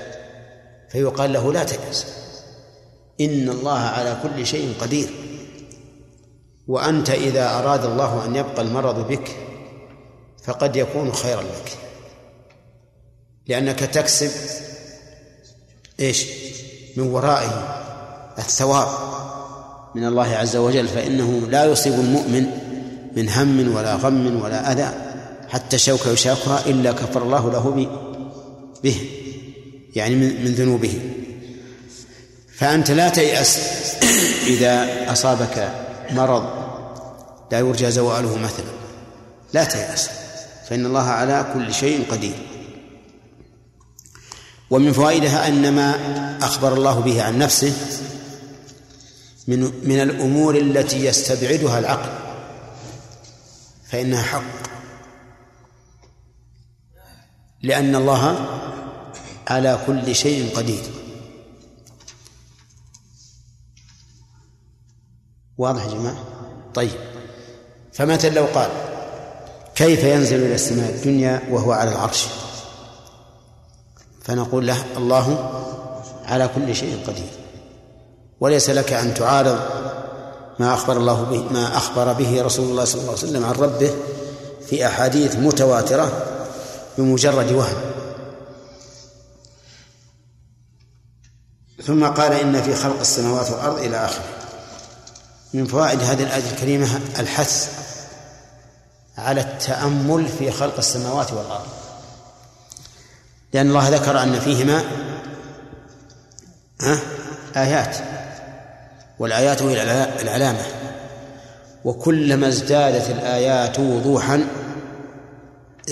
[0.91, 2.07] فيقال له لا تيأس
[3.21, 5.11] إن الله على كل شيء قدير.
[6.69, 9.37] وأنت إذا أراد الله أن يبقى المرض بك
[10.45, 11.79] فقد يكون خيرا لك.
[13.47, 14.31] لأنك تكسب
[16.01, 16.27] إيش؟
[16.97, 17.77] من ورائه
[18.39, 18.89] الثواب
[19.95, 22.47] من الله عز وجل فإنه لا يصيب المؤمن
[23.17, 24.89] من هم ولا غم ولا أذى
[25.49, 27.89] حتى شوكة يشاكها إلا كفر الله له
[28.83, 29.20] به.
[29.97, 31.01] يعني من ذنوبه.
[32.55, 33.59] فأنت لا تيأس
[34.47, 35.73] إذا أصابك
[36.11, 36.45] مرض
[37.53, 38.71] لا يرجى زواله مثلا.
[39.53, 40.11] لا تيأس.
[40.69, 42.47] فإن الله على كل شيء قدير.
[44.71, 45.95] ومن فوائدها أن ما
[46.43, 47.73] أخبر الله به عن نفسه
[49.49, 52.13] من من الأمور التي يستبعدها العقل.
[53.91, 54.71] فإنها حق.
[57.63, 58.47] لأن الله
[59.49, 60.83] على كل شيء قدير.
[65.59, 66.25] واضح يا جماعة؟
[66.75, 66.91] طيب.
[67.93, 68.71] فمثلا لو قال؟
[69.75, 72.27] كيف ينزل إلى السماء الدنيا وهو على العرش؟
[74.23, 75.51] فنقول له الله
[76.25, 77.31] على كل شيء قدير.
[78.41, 79.61] وليس لك أن تعارض
[80.59, 83.95] ما أخبر الله به ما أخبر به رسول الله صلى الله عليه وسلم عن ربه
[84.67, 86.27] في أحاديث متواترة
[86.99, 87.77] بمجرد وهم.
[91.87, 94.25] ثم قال إن في خلق السماوات والأرض إلى آخره.
[95.55, 97.73] من فوائد هذه الآية الكريمة الحث
[99.19, 101.67] على التأمل في خلق السماوات والأرض.
[103.53, 104.85] لأن الله ذكر أن فيهما
[107.57, 107.97] آيات
[109.19, 109.83] والآيات هي
[110.23, 110.63] العلامة.
[111.85, 114.47] وكلما ازدادت الآيات وضوحا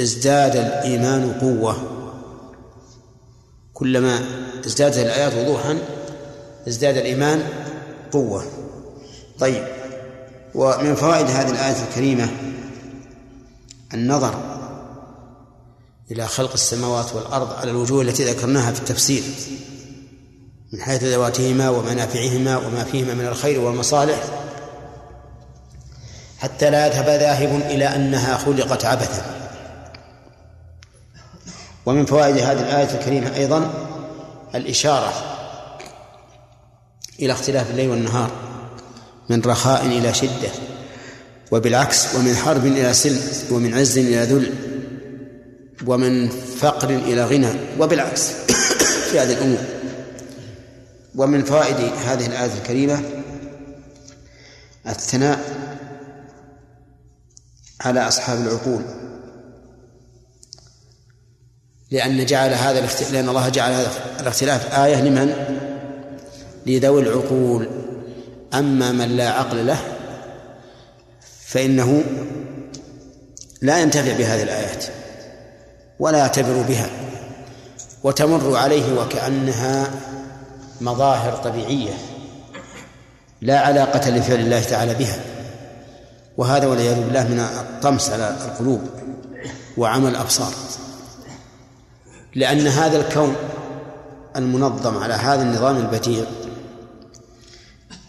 [0.01, 1.77] ازداد الإيمان قوة.
[3.75, 4.21] كلما
[4.67, 5.79] ازدادت الآيات وضوحا
[6.69, 7.43] ازداد الإيمان
[8.13, 8.45] قوة.
[9.39, 9.67] طيب
[10.55, 12.29] ومن فوائد هذه الآية الكريمة
[13.95, 14.35] النظر
[16.11, 19.23] إلى خلق السماوات والأرض على الوجوه التي ذكرناها في التفسير
[20.73, 24.19] من حيث ذواتهما ومنافعهما وما فيهما من الخير والمصالح
[26.39, 29.39] حتى لا يذهب ذاهب إلى أنها خلقت عبثا.
[31.87, 33.88] ومن فوائد هذه الآية الكريمة أيضا
[34.55, 35.13] الإشارة
[37.21, 38.31] إلى اختلاف الليل والنهار
[39.29, 40.51] من رخاء إلى شدة
[41.51, 44.55] وبالعكس ومن حرب إلى سلم ومن عز إلى ذل
[45.87, 48.33] ومن فقر إلى غنى وبالعكس
[49.11, 49.59] في هذه الأمور.
[51.15, 53.03] ومن فوائد هذه الآية الكريمة
[54.87, 55.41] الثناء
[57.81, 58.83] على أصحاب العقول.
[61.91, 65.35] لأن جعل هذا الاختلاف لأن الله جعل هذا الاختلاف آية لمن؟
[66.67, 67.69] لذوي العقول.
[68.55, 69.79] أما من لا عقل له
[71.47, 72.05] فإنه
[73.63, 74.85] لا ينتفع بهذه الآيات
[75.99, 76.91] ولا يعتبر بها
[78.03, 79.91] وتمر عليه وكأنها
[80.81, 81.93] مظاهر طبيعية
[83.41, 85.19] لا علاقة لفعل الله تعالى بها.
[86.37, 88.81] وهذا والعياذ بالله من الطمس على القلوب
[89.77, 90.53] وعمل الأبصار.
[92.35, 93.37] لأن هذا الكون
[94.37, 96.25] المنظم على هذا النظام البديع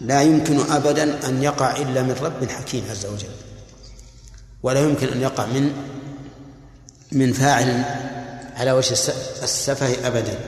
[0.01, 3.29] لا يمكن أبدا أن يقع إلا من رب حكيم عز وجل
[4.63, 5.71] ولا يمكن أن يقع من
[7.11, 7.83] من فاعل
[8.55, 8.91] على وجه
[9.43, 10.39] السفه أبدا.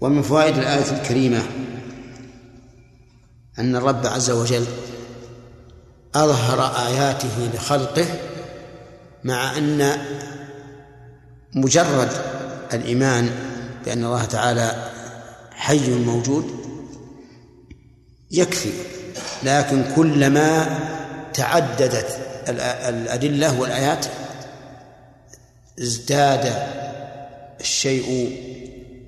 [0.00, 1.42] ومن فوائد الآية الكريمة
[3.58, 4.64] أن الرب عز وجل
[6.14, 8.06] أظهر آياته لخلقه
[9.24, 9.98] مع أن
[11.54, 12.08] مجرد
[12.72, 13.30] الإيمان
[13.84, 14.90] بأن الله تعالى
[15.50, 16.50] حي موجود
[18.30, 18.72] يكفي
[19.42, 20.78] لكن كلما
[21.34, 22.18] تعددت
[22.88, 24.06] الأدلة والآيات
[25.80, 26.52] ازداد
[27.60, 28.36] الشيء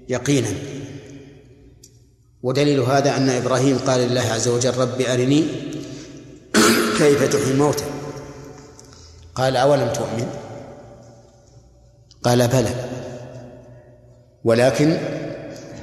[0.09, 0.49] يقينا.
[2.43, 5.47] ودليل هذا أن إبراهيم قال لله عز وجل رب أرني
[6.99, 7.85] كيف تحيي الموتى؟
[9.35, 10.44] قال أولم تؤمن؟
[12.25, 12.75] قال بلى.
[14.45, 14.99] ولكن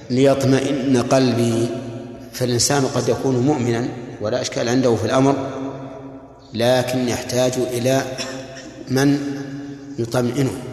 [0.09, 1.69] ليطمئن قلبي
[2.33, 3.89] فالإنسان قد يكون مؤمنا
[4.21, 5.49] ولا إشكال عنده في الأمر
[6.53, 8.03] لكن يحتاج إلى
[8.89, 9.19] من
[9.99, 10.63] يطمئنه.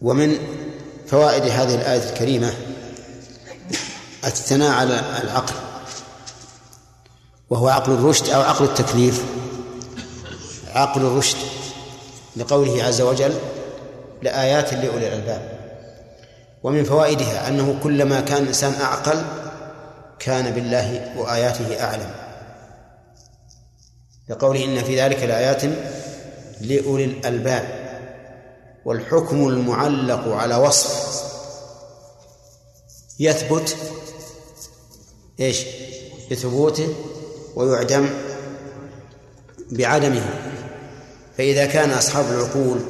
[0.00, 0.38] ومن
[1.06, 2.54] فوائد هذه الآية الكريمة
[4.24, 5.54] الثناء على العقل
[7.50, 9.24] وهو عقل الرشد أو عقل التكليف.
[10.74, 11.36] عقل الرشد
[12.36, 13.34] لقوله عز وجل
[14.22, 15.58] لآيات لأولي الألباب.
[16.62, 19.24] ومن فوائدها أنه كلما كان الإنسان أعقل
[20.18, 22.10] كان بالله وآياته أعلم.
[24.28, 25.62] لقوله إن في ذلك لآيات
[26.60, 27.84] لأولي الألباب.
[28.84, 31.24] والحكم المعلق على وصف
[33.20, 33.76] يثبت
[35.40, 35.64] إيش؟
[36.30, 36.94] بثبوته
[37.56, 38.08] ويعدم
[39.70, 40.24] بعدمه.
[41.38, 42.80] فإذا كان أصحاب العقول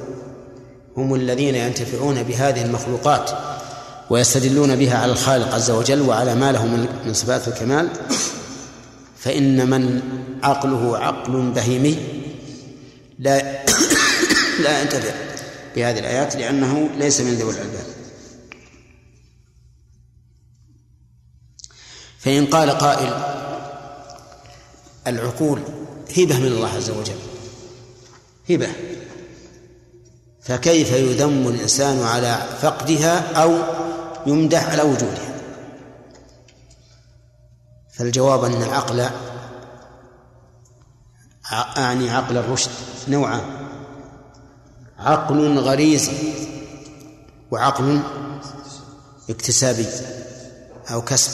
[0.96, 3.30] هم الذين ينتفعون بهذه المخلوقات
[4.10, 6.66] ويستدلون بها على الخالق عز وجل وعلى ما له
[7.06, 7.88] من صفات الكمال.
[9.18, 10.02] فإن من
[10.42, 11.98] عقله عقل بهيمي
[13.18, 13.64] لا
[14.62, 15.14] لا ينتفع
[15.76, 17.84] بهذه الآيات لأنه ليس من ذوي الألباب
[22.18, 23.12] فإن قال قائل
[25.06, 25.60] العقول
[26.16, 27.18] هبة من الله عز وجل.
[28.50, 28.68] هبة.
[30.44, 33.58] فكيف يذم الإنسان على فقدها أو
[34.26, 35.34] يمدح على وجودها؟
[37.92, 39.08] فالجواب أن العقل
[41.52, 42.70] أعني عقل الرشد
[43.08, 43.40] نوعان.
[44.98, 46.12] عقل غريزي
[47.50, 48.02] وعقل
[49.30, 49.86] اكتسابي
[50.90, 51.30] أو كسب.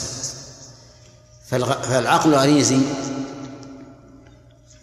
[1.47, 2.79] فالعقل الغريزي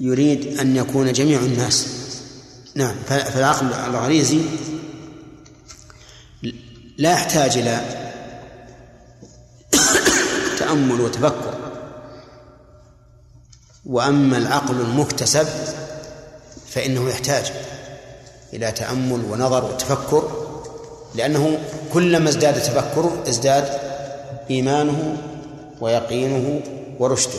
[0.00, 1.97] يريد أن يكون جميع الناس
[2.78, 4.40] نعم فالعقل الغريزي
[6.98, 7.80] لا يحتاج إلى
[10.58, 11.54] تأمل وتفكر.
[13.86, 15.46] وأما العقل المكتسب
[16.68, 17.52] فإنه يحتاج
[18.52, 20.46] إلى تأمل ونظر وتفكر
[21.14, 21.58] لأنه
[21.92, 23.78] كلما ازداد تفكره ازداد
[24.50, 25.16] إيمانه
[25.80, 26.60] ويقينه
[26.98, 27.38] ورشده.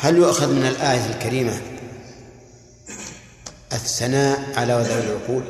[0.00, 1.60] هل يؤخذ من الآية الكريمة
[3.72, 5.42] الثناء على ذوي العقول؟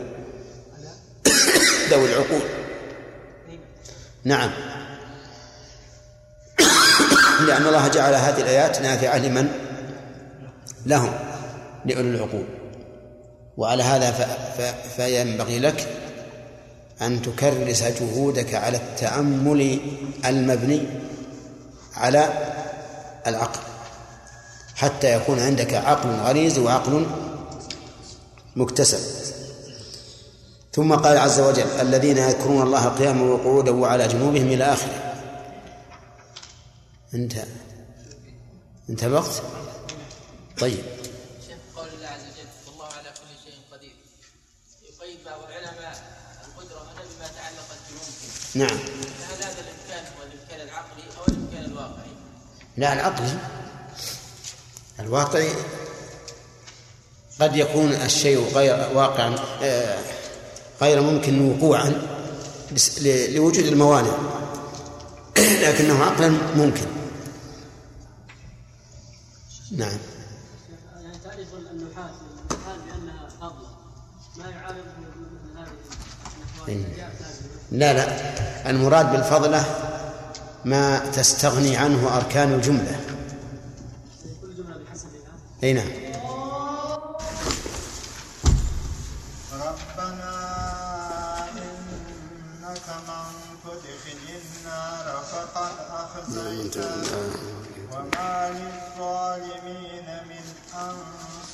[1.90, 2.42] ذوي العقول.
[4.24, 4.50] نعم.
[7.46, 9.48] لأن الله جعل هذه الآيات نافعة لمن؟
[10.86, 11.12] لهم
[11.84, 12.44] لأولي العقول.
[13.56, 14.10] وعلى هذا
[14.96, 15.88] فينبغي لك
[17.02, 19.80] أن تكرس جهودك على التأمل
[20.24, 20.82] المبني
[21.96, 22.28] على
[23.26, 23.71] العقل.
[24.82, 27.06] حتى يكون عندك عقل غريز وعقل
[28.56, 28.98] مكتسب.
[30.72, 35.14] ثم قال عز وجل الذين يذكرون الله قياما وقعودا وعلى جنوبهم إلى آخره.
[37.14, 37.44] انتهى
[38.90, 39.42] انتهى الوقت
[40.60, 40.84] طيب.
[41.46, 43.94] شيخ قول الله عز وجل والله على كل شيء قدير.
[44.82, 45.94] يقيد بعض العلماء
[46.46, 48.78] القدرة هنا بما تعلقت بممكن نعم.
[48.78, 52.12] فهل هذا الإمكان هو الإمكان العقلي أو الإمكان الواقعي؟
[52.76, 53.24] لا العقل
[55.02, 55.48] الواقعي
[57.40, 59.98] قد يكون الشيء غير واقعا آه،
[60.82, 61.92] غير ممكن وقوعا
[63.28, 64.12] لوجود الموانع.
[65.62, 66.86] لكنه عقلا ممكن.
[69.76, 69.98] نعم.
[71.02, 72.10] يعني تعرف النحاة
[72.50, 73.68] الحال بأنها فضلة
[74.36, 74.76] ما يعارض
[76.68, 76.84] هذه
[77.72, 78.70] لا لا.
[78.70, 79.64] المراد بالفضلة
[80.64, 82.82] ما تستغني عنه أركان الجملة.
[82.82, 83.11] كل جملة
[85.62, 85.86] أي نعم.
[89.52, 90.34] ربنا
[91.48, 93.26] إنك من
[93.64, 96.90] تدخل النار فقد أخزيته.
[97.92, 100.46] وما للظالمين من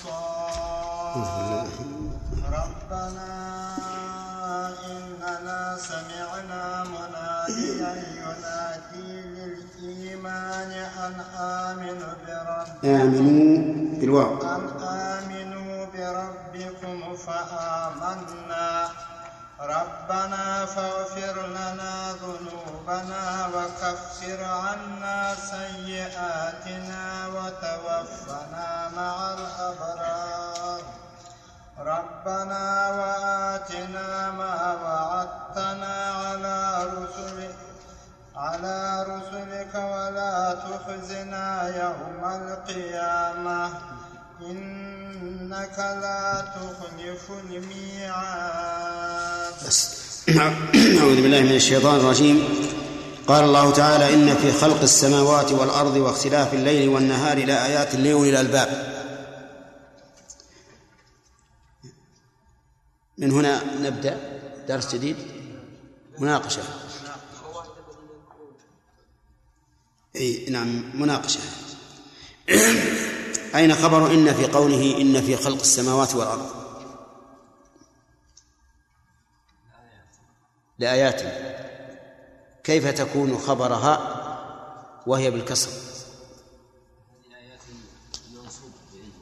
[0.01, 0.77] أنصار.
[2.53, 3.33] ربنا
[4.87, 10.71] إننا سمعنا مناديا ينادي للإيمان
[11.05, 13.78] أن آمنوا بربكم آمنوا.
[14.09, 18.89] بالواو أن آمنوا بربكم فآمنا.
[19.61, 30.83] ربنا فاغفر لنا ذنوبنا وكفر عنا سيئاتنا وتوفنا مع الأبرار.
[31.79, 36.59] ربنا وآتنا ما وعدتنا على
[36.97, 37.57] رسلك
[38.37, 41.47] على رسلك ولا تخزنا
[41.83, 43.98] يوم القيامة.
[44.41, 48.75] إنك لا تخلف الميعاد.
[49.67, 49.99] بس.
[51.01, 52.45] أعوذ بالله من الشيطان الرجيم.
[53.27, 58.95] قال الله تعالى إن في خلق السماوات والأرض واختلاف الليل والنهار لآيات لأولي الألباب.
[63.19, 65.17] من هنا نبدأ درس جديد.
[66.19, 66.63] مناقشة.
[70.17, 71.41] أي نعم مناقشة.
[73.55, 76.51] أين خبر إن في قوله إن في خلق السماوات والأرض؟
[80.79, 81.23] لآيات.
[82.65, 84.19] كيف تكون خبرها
[85.07, 87.61] وهي بالكسر؟ هذه آيات
[88.35, 89.13] منصوبة بإن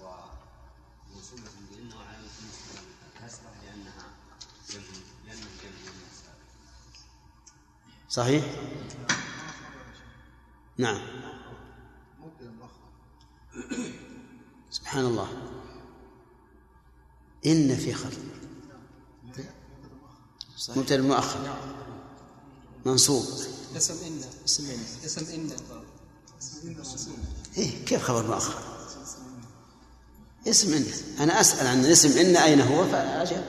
[0.00, 2.36] ومنصوبة بإن وعلامة
[3.16, 4.06] الكسرة لأنها
[4.70, 4.82] جمع
[5.26, 6.34] لأنها جمع النساء
[8.08, 8.44] صحيح
[10.78, 11.00] نعم
[14.70, 15.28] سبحان الله.
[17.46, 18.18] إن في خلق.
[20.76, 21.56] مبتدأ مؤخر.
[22.86, 23.24] منصوب.
[23.76, 24.20] اسم إن.
[24.44, 24.80] اسم إن.
[25.04, 25.50] اسم إن.
[27.56, 28.62] إيه كيف خبر مؤخر؟
[30.48, 30.86] اسم إن.
[31.20, 33.44] أنا أسأل عن الاسم إن أين هو؟ فأجل.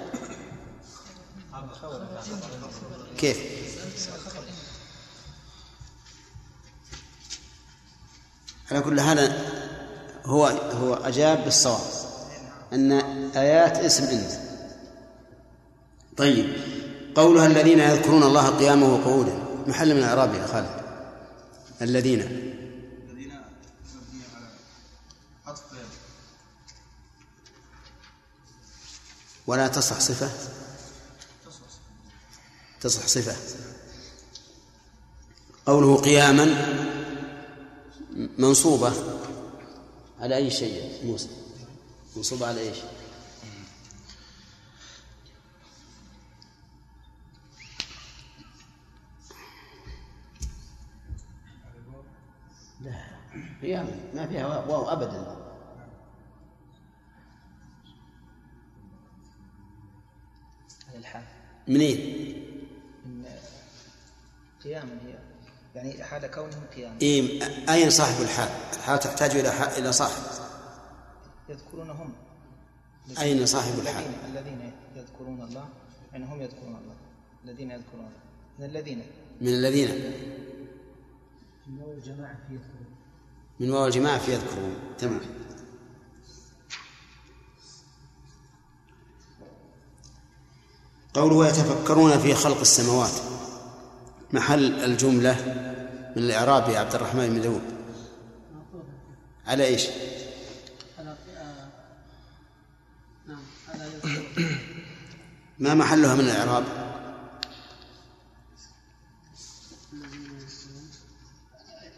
[3.18, 3.38] كيف؟
[8.72, 9.55] على كل هذا
[10.26, 10.46] هو
[10.82, 11.82] هو أجاب بالصواب
[12.74, 12.92] أن
[13.36, 14.28] آيات اسم إن
[16.18, 16.56] طيب
[17.16, 19.46] قولها الذين يذكرون الله قياما وقعودا.
[19.68, 20.82] محل من الإعراب يا خالد.
[21.82, 22.22] الذين.
[22.22, 23.32] الذين
[24.36, 24.48] على
[29.48, 30.30] ولا تصح صفة.
[32.82, 33.36] تصح صفة.
[35.66, 36.46] قوله قياما
[38.38, 38.94] منصوبة.
[40.20, 41.30] على أي شيء موسى
[42.16, 42.78] منصوب على إيش؟
[52.82, 53.06] لا
[53.62, 55.22] قياما ما فيها واو ابدا
[60.90, 61.24] هذا الحال
[61.68, 62.26] منين؟
[63.06, 63.26] من
[64.64, 65.35] قياما هي
[65.76, 67.02] يعني حال كونهم قياما.
[67.02, 70.24] إيه أين صاحب الحال؟ الحال تحتاج إلى حال إلى صاحب.
[71.50, 72.14] يذكرون هم.
[73.20, 75.70] أين صاحب الحال؟ الذين الذين يذكرون الله
[76.12, 76.96] يعني هم يذكرون الله.
[77.46, 78.20] الذين يذكرون الله.
[78.60, 79.04] من الذين؟
[79.42, 79.90] من الذين؟
[81.68, 82.96] من واو الجماعة في يذكرون.
[83.60, 84.76] من واو الجماعة في يذكرون.
[84.98, 85.22] تمام.
[91.14, 93.35] قوله يتفكرون في خلق السماوات.
[94.34, 95.36] محل الجملة
[96.16, 97.62] من الإعراب يا عبد الرحمن بن داود.
[99.46, 99.88] على إيش؟
[105.60, 106.64] ما محلها من الإعراب.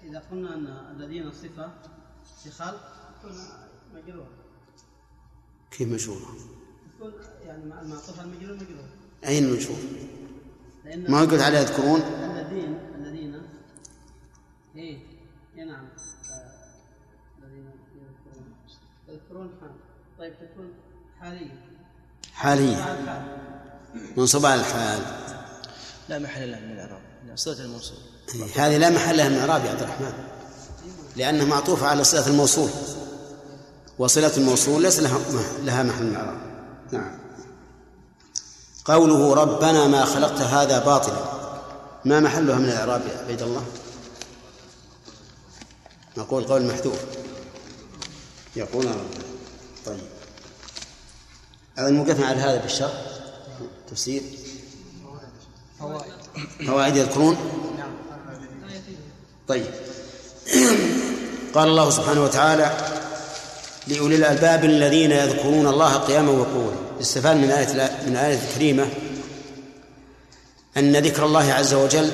[0.03, 1.71] إذا قلنا أن الذين صفة
[2.43, 2.81] في خلق
[3.19, 3.37] تكون
[3.95, 4.27] مجرور.
[5.71, 6.35] كيف مشهورة
[6.99, 7.13] تكون
[7.45, 8.85] يعني مع المعطوف المجرور مجرور.
[9.25, 9.77] أين لأن
[10.95, 13.41] ما قلت على يذكرون؟ الذين الذين
[14.75, 14.97] إيه
[15.57, 15.87] اي نعم.
[16.31, 16.51] آه،
[17.43, 17.65] الذين
[17.95, 18.53] يذكرون.
[19.07, 19.71] يذكرون حال.
[20.19, 20.73] طيب تكون
[21.19, 21.57] حاليا
[22.33, 23.37] حاليا مع الحال
[24.17, 24.99] منصوب على الحال.
[26.09, 27.01] لا محل له من الإعراب
[27.35, 27.97] صلة الموصول.
[28.55, 30.13] هذه لا محل لها من إعراب يا عبد الرحمن.
[31.15, 32.69] لأنها معطوفة على صلة الموصول.
[33.99, 35.19] وصلة الموصول ليس لها
[35.63, 36.41] لها محل من الإعراب.
[36.91, 37.26] نعم.
[38.87, 41.23] قوله ربنا ما خلقت هذا باطلا.
[42.05, 43.63] ما محلها من الإعراب يا عبيد الله؟
[46.17, 46.99] نقول قول محذوف.
[48.55, 49.23] يقول ربنا.
[49.85, 49.99] طيب.
[51.77, 53.01] هذا الموقف على هذا بالشرح؟
[53.91, 54.21] تفسير.
[56.67, 56.95] فوائد.
[56.95, 57.37] يذكرون؟
[59.47, 59.71] طيب.
[61.53, 62.77] قال الله سبحانه وتعالى
[63.87, 67.73] لأولي الألباب الذين يذكرون الله قياما وقعودا استفاد من آية
[68.07, 68.87] من الآية الكريمة
[70.77, 72.11] أن ذكر الله عز وجل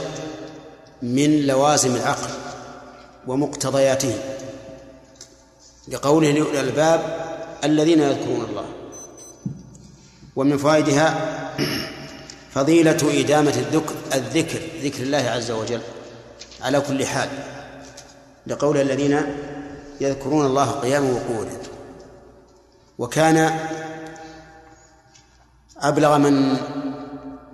[1.01, 2.29] من لوازم العقل
[3.27, 4.13] ومقتضياته
[5.87, 7.23] لقوله لأولي الألباب
[7.63, 8.65] الذين يذكرون الله.
[10.35, 11.29] ومن فوائدها
[12.53, 15.81] فضيلة إدامة الذكر الذكر ذكر الله عز وجل
[16.61, 17.29] على كل حال
[18.47, 19.21] لقول الذين
[20.01, 21.57] يذكرون الله قياما وقعودا.
[22.97, 23.59] وكان
[25.83, 26.57] أبلغ من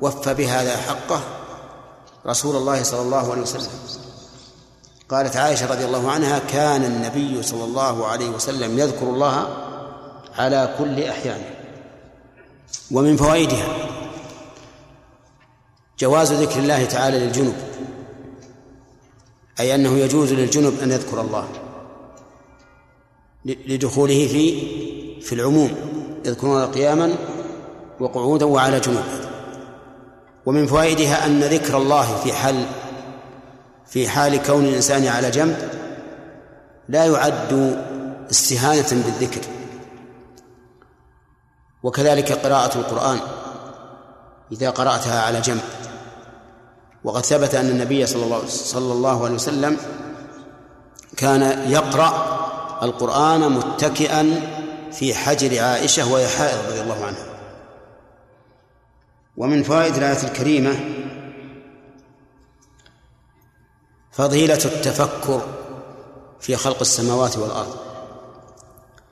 [0.02, 1.22] وفى بهذا حقه
[2.26, 3.72] رسول الله صلى الله عليه وسلم.
[5.10, 9.48] قالت عائشة رضي الله عنها كان النبي صلى الله عليه وسلم يذكر الله
[10.38, 11.50] على كل أحيانه
[12.92, 13.68] ومن فوائدها
[16.00, 17.56] جواز ذكر الله تعالى للجنب
[19.60, 21.48] أي أنه يجوز للجنب أن يذكر الله
[23.46, 24.62] لدخوله في
[25.22, 25.76] في العموم
[26.26, 27.16] يذكرون قياما
[28.00, 29.04] وقعودا وعلى جنوب.
[30.46, 32.66] ومن فوائدها أن ذكر الله في حال
[33.88, 35.58] في حال كون الإنسان على جنب
[36.90, 37.84] لا يعد
[38.32, 39.42] استهانة بالذكر.
[41.84, 43.20] وكذلك قراءة القرآن
[44.52, 45.62] إذا قرأتها على جنب.
[47.04, 49.78] وقد ثبت أن النبي صلى الله صلى الله عليه وسلم
[51.18, 52.40] كان يقرأ
[52.84, 54.42] القرآن متكئا
[54.92, 57.29] في حجر عائشة وهي حائض رضي الله عنها.
[59.40, 60.80] ومن فوائد الآية الكريمة
[64.12, 65.42] فضيلة التفكر
[66.40, 67.76] في خلق السماوات والأرض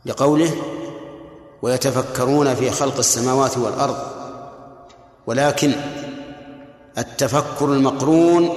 [0.06, 0.52] لقوله
[1.62, 3.98] ويتفكرون في خلق السماوات والأرض
[5.28, 5.74] ولكن
[6.98, 8.50] التفكر المقرون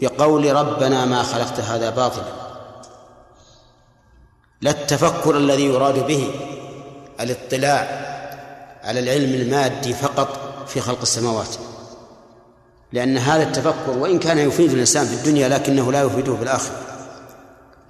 [0.00, 2.24] بقول ربنا ما خلقت هذا باطلا.
[4.60, 6.30] لا التفكر الذي يراد به
[7.20, 8.08] الاطلاع
[8.84, 11.56] على العلم المادي فقط في خلق السماوات.
[12.92, 16.76] لأن هذا التفكر وإن كان يفيد الإنسان في الدنيا لكنه لا يفيده في الآخرة.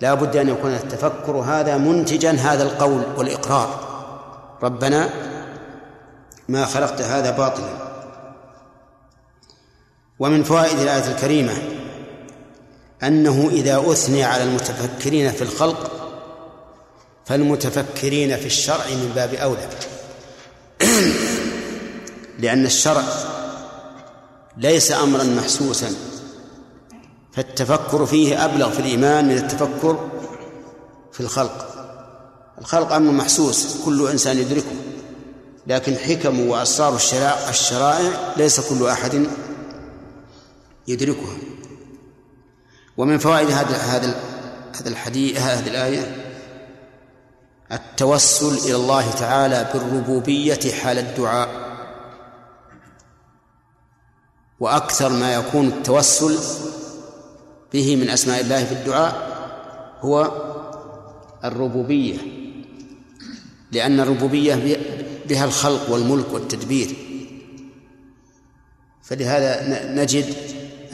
[0.00, 3.88] لا بد أن يكون التفكر هذا منتجا هذا القول والإقرار.
[4.62, 5.10] ربنا
[6.48, 7.88] ما خلقت هذا باطلا.
[10.18, 11.52] ومن فوائد الآية الكريمة
[13.02, 15.90] أنه إذا أثني على المتفكرين في الخلق
[17.24, 19.68] فالمتفكرين في الشرع من باب أولى.
[22.38, 23.04] لأن الشرع
[24.56, 25.94] ليس أمرا محسوسا
[27.32, 30.10] فالتفكر فيه أبلغ في الإيمان من التفكر
[31.12, 31.68] في الخلق.
[32.60, 34.76] الخلق أمر محسوس كل إنسان يدركه
[35.66, 39.26] لكن حكم وأسرار الشرائع, الشرائع ليس كل أحد
[40.88, 41.36] يدركها.
[42.96, 44.20] ومن فوائد هذا هذا
[44.80, 46.24] هذا الحديث هذه الآية
[47.72, 51.67] التوسل إلى الله تعالى بالربوبية حال الدعاء.
[54.60, 56.38] وأكثر ما يكون التوسل
[57.72, 59.28] به من أسماء الله في الدعاء
[60.00, 60.32] هو
[61.44, 62.18] الربوبية
[63.72, 64.78] لأن الربوبية
[65.28, 66.96] بها الخلق والملك والتدبير.
[69.02, 69.62] فلهذا
[70.02, 70.34] نجد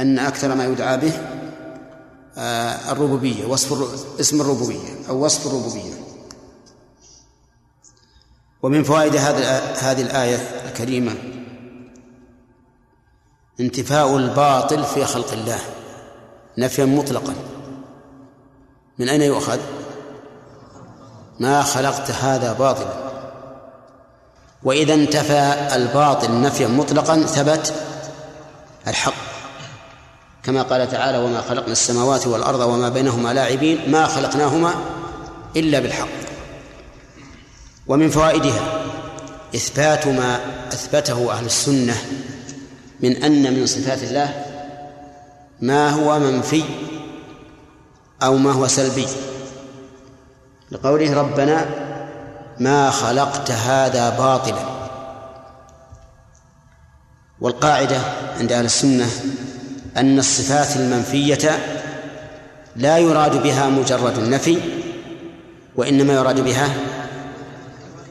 [0.01, 1.13] أن أكثر ما يدعى به
[2.37, 3.73] آه، الربوبية وصف
[4.21, 5.95] اسم الربوبية أو وصف الربوبية.
[8.63, 10.37] ومن فوائد هذه هذه الآية
[10.69, 11.34] الكريمة
[13.61, 15.59] انتفاء الباطل في خلق الله.
[16.59, 17.35] نفيا مطلقا.
[18.99, 19.59] من أين يؤخذ؟
[21.41, 22.95] ما خلقت هذا باطلا.
[24.63, 27.75] وإذا انتفى الباطل نفيا مطلقا ثبت
[28.89, 29.15] الحق.
[30.43, 34.75] كما قال تعالى وما خلقنا السماوات والأرض وما بينهما لاعبين ما خلقناهما
[35.57, 36.09] إلا بالحق.
[37.87, 38.83] ومن فوائدها
[39.55, 40.41] إثبات ما
[40.73, 41.97] أثبته أهل السنة
[43.01, 44.45] من أن من صفات الله
[45.61, 46.63] ما هو منفي
[48.23, 49.07] أو ما هو سلبي.
[50.71, 51.67] لقوله ربنا
[52.61, 54.75] ما خلقت هذا باطلا.
[57.41, 58.01] والقاعدة
[58.41, 59.07] عند أهل السنة
[59.97, 61.59] أن الصفات المنفية
[62.77, 64.59] لا يراد بها مجرد النفي
[65.77, 66.69] وإنما يراد بها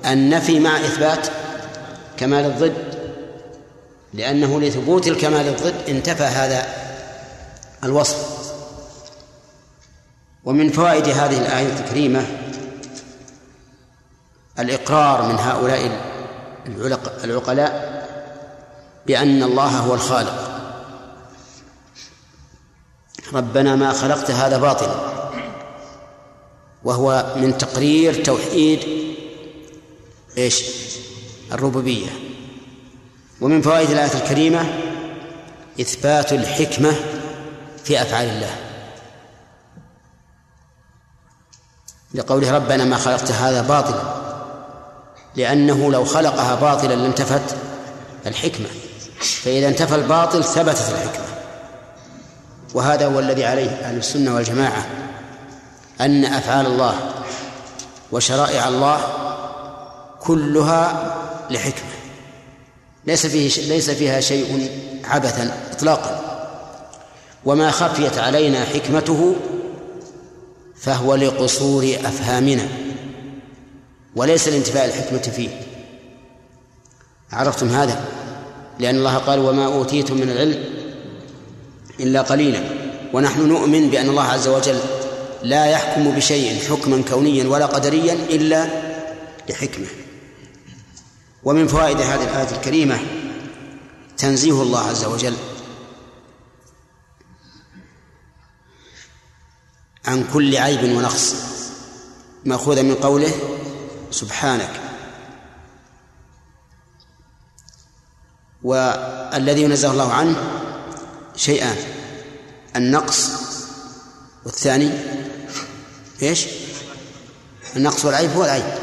[0.05, 1.27] النفي مع إثبات
[2.17, 2.92] كمال الضد.
[4.13, 6.67] لأنه لثبوت الكمال الضد انتفى هذا
[7.83, 8.43] الوصف.
[10.45, 12.25] ومن فوائد هذه الآية الكريمة
[14.59, 15.99] الإقرار من هؤلاء
[17.23, 17.93] العقلاء
[19.07, 20.49] بأن الله هو الخالق.
[23.33, 24.95] ربنا ما خلقت هذا باطلا
[26.83, 28.79] وهو من تقرير توحيد
[30.37, 30.63] إيش؟
[31.51, 32.32] الربوبية.
[33.41, 34.65] ومن فوائد الآية الكريمة
[35.81, 36.93] إثبات الحكمة
[37.83, 38.55] في أفعال الله.
[42.13, 44.01] لقوله ربنا ما خلقت هذا باطلا
[45.35, 47.55] لأنه لو خلقها باطلا لانتفت
[48.25, 48.67] الحكمة.
[49.19, 51.25] فإذا انتفى الباطل ثبتت الحكمة.
[52.73, 54.85] وهذا هو الذي عليه أهل السنة والجماعة
[56.01, 56.95] أن أفعال الله
[58.11, 58.99] وشرائع الله
[60.19, 61.15] كلها
[61.49, 62.02] لحكمة.
[63.07, 64.69] ليس فيه ليس فيها شيء
[65.03, 66.19] عبثا إطلاقا.
[67.45, 69.35] وما خفيت علينا حكمته
[70.75, 72.67] فهو لقصور أفهامنا
[74.15, 75.49] وليس لانتفاء الحكمة فيه.
[77.31, 78.05] عرفتم هذا؟
[78.79, 80.63] لأن الله قال وما أوتيتم من العلم
[81.99, 82.59] إلا قليلا.
[83.13, 84.79] ونحن نؤمن بأن الله عز وجل
[85.43, 88.67] لا يحكم بشيء حكما كونيا ولا قدريا إلا
[89.49, 89.87] لحكمة
[91.45, 92.99] ومن فوائد هذه الآية الكريمة
[94.17, 95.35] تنزيه الله عز وجل
[100.05, 101.35] عن كل عيب ونقص
[102.45, 103.31] مأخوذة من قوله
[104.11, 104.81] سبحانك
[108.63, 110.61] والذي ينزه الله عنه
[111.35, 111.77] شيئان
[112.75, 113.29] النقص
[114.45, 114.91] والثاني
[116.21, 116.47] إيش؟
[117.75, 118.82] النقص والعيب هو العيب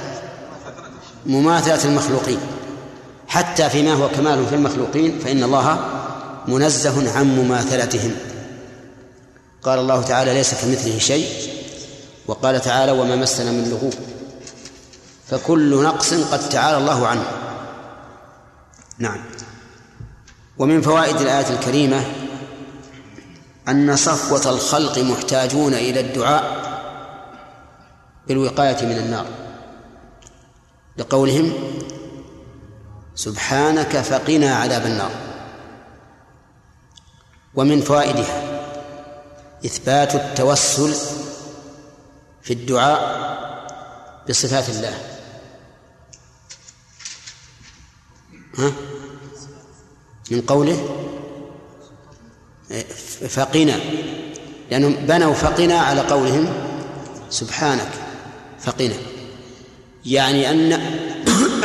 [1.27, 2.39] مماثلة المخلوقين.
[3.29, 5.79] حتى فيما هو كمال في المخلوقين فإن الله
[6.49, 8.17] منزه عن مماثلتهم.
[9.63, 11.29] قال الله تعالى ليس كمثله شيء.
[12.27, 13.95] وقال تعالى وما مسنا من لغوب
[15.29, 17.25] فكل نقص قد تعالى الله عنه.
[18.99, 19.21] نعم.
[20.59, 22.05] ومن فوائد الآية الكريمة
[23.69, 26.71] أن صفوة الخلق محتاجون إلى الدعاء
[28.29, 29.27] بالوقاية من النار.
[31.01, 31.53] لقولهم
[33.15, 35.11] سبحانك فقنا عذاب النار.
[37.55, 38.61] ومن فوائدها
[39.65, 40.95] إثبات التوسل
[42.43, 43.01] في الدعاء
[44.29, 44.99] بصفات الله.
[48.59, 48.73] ها؟
[50.31, 50.79] من قوله
[53.29, 53.77] فقنا
[54.71, 56.53] لأنهم بنوا فقنا على قولهم
[57.31, 57.91] سبحانك
[58.61, 59.10] فقنا.
[60.07, 60.73] يعني أن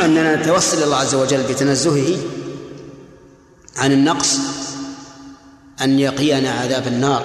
[0.04, 2.16] أننا نتوسل الله عز وجل بتنزهه
[3.76, 4.38] عن النقص
[5.82, 7.24] أن يقينا عذاب النار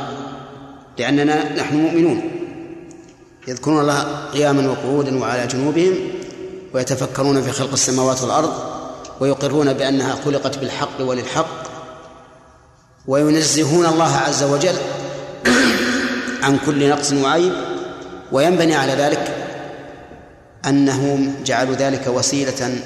[0.97, 2.21] لأننا نحن مؤمنون.
[3.47, 5.93] يذكرون الله قياما وقعودا وعلى جنوبهم
[6.73, 8.53] ويتفكرون في خلق السماوات والأرض
[9.19, 11.63] ويقرون بأنها خلقت بالحق وللحق
[13.07, 14.75] وينزهون الله عز وجل
[16.43, 17.53] عن كل نقص وعيب
[18.31, 19.40] وينبني على ذلك
[20.65, 22.83] أنهم جعلوا ذلك وسيلة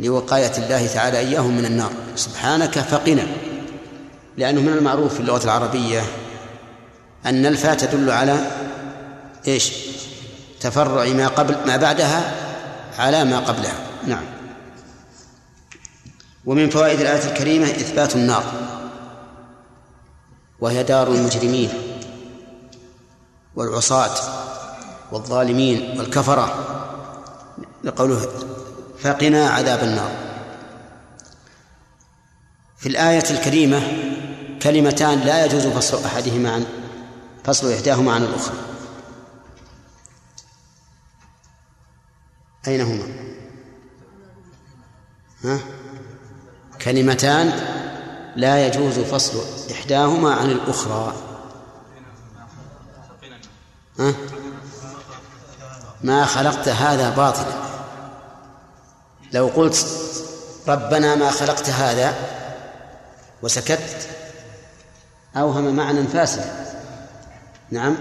[0.00, 1.92] لوقاية الله تعالى إياهم من النار.
[2.16, 3.26] سبحانك فقنا.
[4.36, 6.02] لأنه من المعروف في اللغة العربية
[7.26, 8.46] أن الفاء تدل على
[9.48, 9.72] إيش؟
[10.60, 12.34] تفرع ما قبل ما بعدها
[12.98, 13.74] على ما قبلها.
[14.06, 14.24] نعم.
[16.46, 18.44] ومن فوائد الآية الكريمة إثبات النار.
[20.60, 21.70] وهي دار المجرمين
[23.56, 24.14] والعصاة
[25.12, 26.76] والظالمين والكفرة.
[27.84, 28.28] لقوله
[28.98, 30.10] فقنا عذاب النار
[32.78, 33.82] في الآية الكريمة
[34.62, 36.66] كلمتان لا يجوز فصل أحدهما عن
[37.44, 38.56] فصل إحداهما عن الأخرى
[42.66, 43.06] أين هما؟
[45.44, 45.60] ها؟
[46.82, 47.52] كلمتان
[48.36, 49.40] لا يجوز فصل
[49.72, 51.14] إحداهما عن الأخرى
[53.98, 54.14] ها؟
[56.02, 57.65] ما خلقت هذا باطلا
[59.32, 59.86] لو قلت
[60.68, 62.14] ربنا ما خلقت هذا
[63.42, 64.08] وسكت
[65.36, 66.66] أوهم معنى فاسدا
[67.70, 67.96] نعم.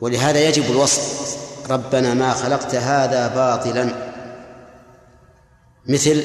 [0.00, 1.36] ولهذا يجب الوصف
[1.70, 4.12] ربنا ما خلقت هذا باطلا.
[5.88, 6.22] مثل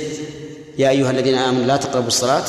[0.78, 2.44] يا أيها الذين آمنوا لا تقربوا الصلاة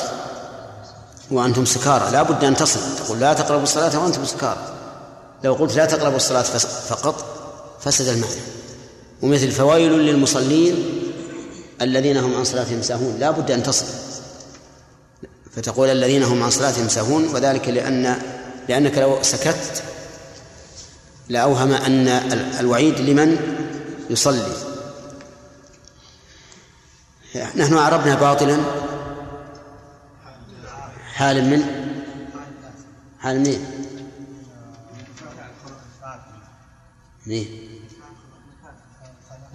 [1.31, 2.11] وأنتم سكارى.
[2.11, 2.81] لا بد أن تصل.
[2.97, 4.61] تقول لا تقربوا الصلاة وأنتم سكارى.
[5.45, 7.25] لو قلت لا تقربوا الصلاة فقط
[7.81, 8.62] فسد المعنى.
[9.23, 10.75] ومثل فويل للمصلين
[11.83, 13.19] الذين هم عن صلاتهم ساهون.
[13.19, 13.87] لا بد أن تصل.
[15.53, 18.17] فتقول الذين هم عن صلاتهم ساهون وذلك لأن
[18.69, 19.83] لأنك لو سكت
[21.29, 22.09] لأوهم أن
[22.61, 23.37] الوعيد لمن
[24.11, 24.53] يصلي.
[27.57, 28.59] نحن أعربنا باطلا.
[31.15, 31.63] حال من؟
[33.21, 33.67] حال من
[37.27, 37.62] من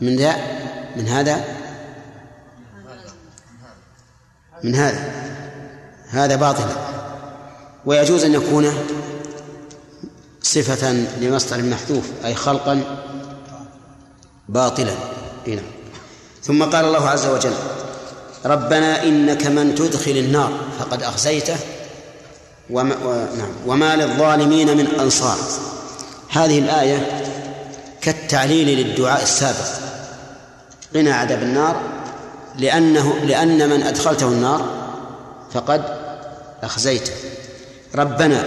[0.01, 0.35] من ذا؟
[0.95, 1.43] من هذا؟
[4.63, 5.11] من هذا.
[6.09, 6.65] هذا باطل.
[7.85, 8.73] ويجوز أن يكون
[10.41, 10.91] صفة
[11.21, 12.81] لمصدر محذوف أي خلقا
[14.49, 14.93] باطلا.
[15.47, 15.61] هنا
[16.43, 17.53] ثم قال الله عز وجل
[18.45, 21.57] ربنا إنك من تدخل النار فقد أخزيته
[22.69, 23.13] وما, و...
[23.37, 23.49] نعم.
[23.65, 25.37] وما للظالمين من أنصار.
[26.29, 27.23] هذه الآية
[28.01, 29.86] كالتعليل للدعاء السابق.
[30.95, 31.81] قنا عذاب النار
[32.57, 34.87] لأنه لأن من أدخلته النار
[35.51, 35.83] فقد
[36.63, 37.13] أخزيته.
[37.95, 38.43] ربنا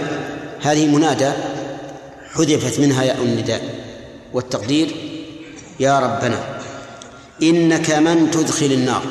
[0.61, 1.31] هذه منادى
[2.33, 3.61] حذفت منها ياء النداء
[4.33, 4.95] والتقدير
[5.79, 6.59] يا ربنا
[7.43, 9.03] إنك من تدخل النار.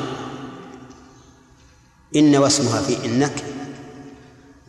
[2.15, 3.43] إن واسمها في إنك.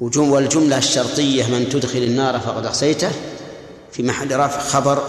[0.00, 3.10] والجملة الشرطية من تدخل النار فقد أخسيته
[3.92, 5.02] في محل رفع خبر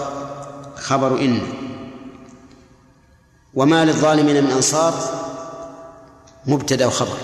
[0.75, 1.62] خبر إن.
[3.55, 4.93] وما للظالمين من أنصار
[6.45, 7.17] مبتدأ وخبر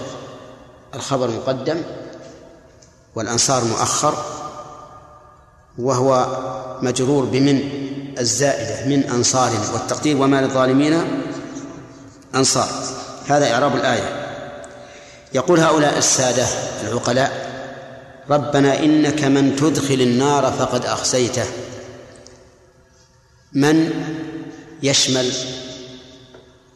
[0.96, 1.82] الخبر مقدم
[3.16, 4.26] والأنصار مؤخر
[5.78, 6.28] وهو
[6.82, 11.02] مجرور بمن؟ الزائدة من أنصار والتقدير وما للظالمين
[12.36, 12.68] أنصار.
[13.28, 14.30] هذا إعراب الآية.
[15.34, 16.48] يقول هؤلاء السادة
[16.84, 17.50] العقلاء
[18.30, 21.46] ربنا إنك من تدخل النار فقد أخزيته.
[23.54, 23.90] من
[24.84, 25.32] يشمل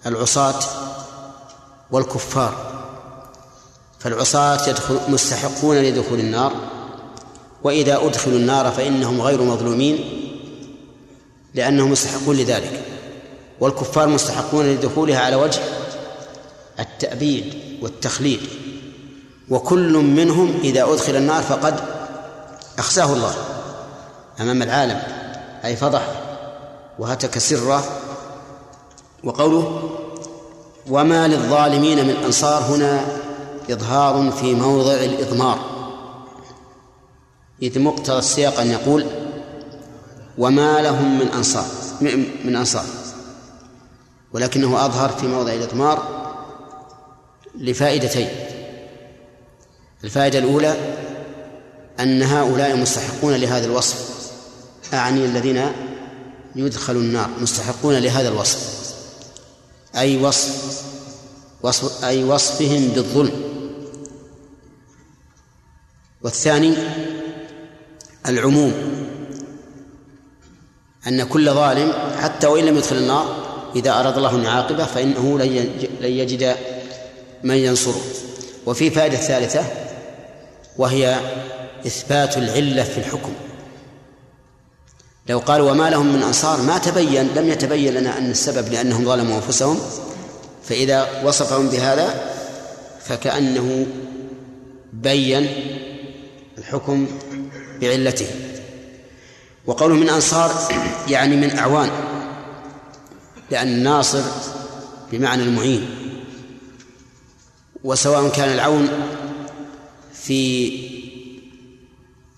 [0.05, 0.59] العصاة
[1.91, 2.73] والكفار.
[3.99, 6.53] فالعصاة يدخل مستحقون لدخول النار
[7.63, 9.99] وإذا أدخلوا النار فإنهم غير مظلومين
[11.53, 12.83] لأنهم مستحقون لذلك.
[13.59, 15.59] والكفار مستحقون لدخولها على وجه
[16.79, 18.39] التأبيد والتخليد.
[19.49, 21.79] وكل منهم إذا أدخل النار فقد
[22.79, 23.33] أخزاه الله
[24.39, 25.01] أمام العالم
[25.65, 26.07] أي فضح
[26.99, 27.83] وهتك سره
[29.23, 29.89] وقوله
[30.89, 33.05] وما للظالمين من أنصار هنا
[33.69, 35.59] إظهار في موضع الإضمار.
[37.61, 39.05] إذ مقتضى السياق أن يقول
[40.37, 41.65] وما لهم من أنصار
[42.45, 42.85] من أنصار.
[44.33, 46.23] ولكنه أظهر في موضع الإضمار
[47.55, 48.29] لفائدتين.
[50.03, 50.75] الفائدة الأولى
[51.99, 54.13] أن هؤلاء مستحقون لهذا الوصف
[54.93, 55.65] أعني الذين
[56.55, 58.82] يدخل النار مستحقون لهذا الوصف.
[59.95, 60.83] أي وصف
[61.63, 63.43] وصف أي وصفهم بالظلم.
[66.21, 66.73] والثاني
[68.27, 68.73] العموم
[71.07, 73.43] أن كل ظالم حتى وإن لم يدخل النار
[73.75, 76.55] إذا أراد الله أن يعاقبه فإنه لن يجد
[77.43, 78.01] من ينصره.
[78.65, 79.65] وفي فائدة ثالثة
[80.77, 81.19] وهي
[81.87, 83.33] إثبات العلة في الحكم.
[85.29, 89.35] لو قال وما لهم من أنصار ما تبين لم يتبين لنا أن السبب لأنهم ظلموا
[89.35, 89.79] أنفسهم.
[90.63, 92.33] فإذا وصفهم بهذا
[93.05, 93.87] فكأنه
[94.93, 95.47] بين
[96.57, 97.07] الحكم
[97.81, 98.27] بعلته.
[99.65, 100.51] وقوله من أنصار
[101.13, 101.89] يعني من أعوان
[103.51, 104.21] لأن الناصر
[105.11, 105.89] بمعنى المعين.
[107.83, 108.89] وسواء كان العون
[110.13, 110.71] في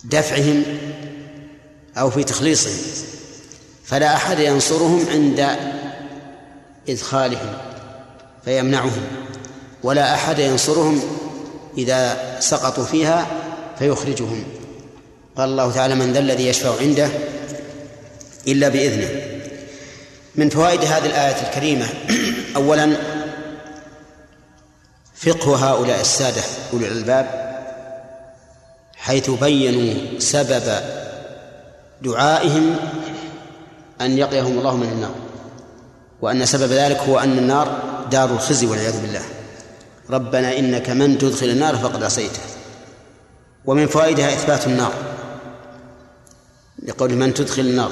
[0.03, 0.63] دفعهم
[1.97, 2.77] أو في تخليصهم
[3.85, 5.47] فلا أحد ينصرهم عند
[6.89, 7.57] إدخالهم
[8.45, 9.01] فيمنعهم.
[9.83, 11.01] ولا أحد ينصرهم
[11.77, 13.27] إذا سقطوا فيها
[13.79, 14.43] فيخرجهم.
[15.37, 17.09] قال الله تعالى من ذا الذي يشفع عنده
[18.47, 19.09] إلا بإذنه.
[20.35, 21.85] من فوائد هذه الآية الكريمة
[22.55, 22.97] أولا
[25.15, 26.41] فقه هؤلاء السادة
[26.73, 27.45] أولي الألباب
[28.95, 30.81] حيث بينوا سبب
[32.01, 32.75] دعائهم
[34.01, 35.15] أن يقيهم الله من النار
[36.21, 37.81] وأن سبب ذلك هو أن النار
[38.11, 39.21] دار الخزي والعياذ بالله.
[40.09, 42.39] ربنا إنك من تدخل النار فقد عصيته.
[43.65, 44.91] ومن فوائدها إثبات النار
[46.83, 47.91] لقول من تدخل النار.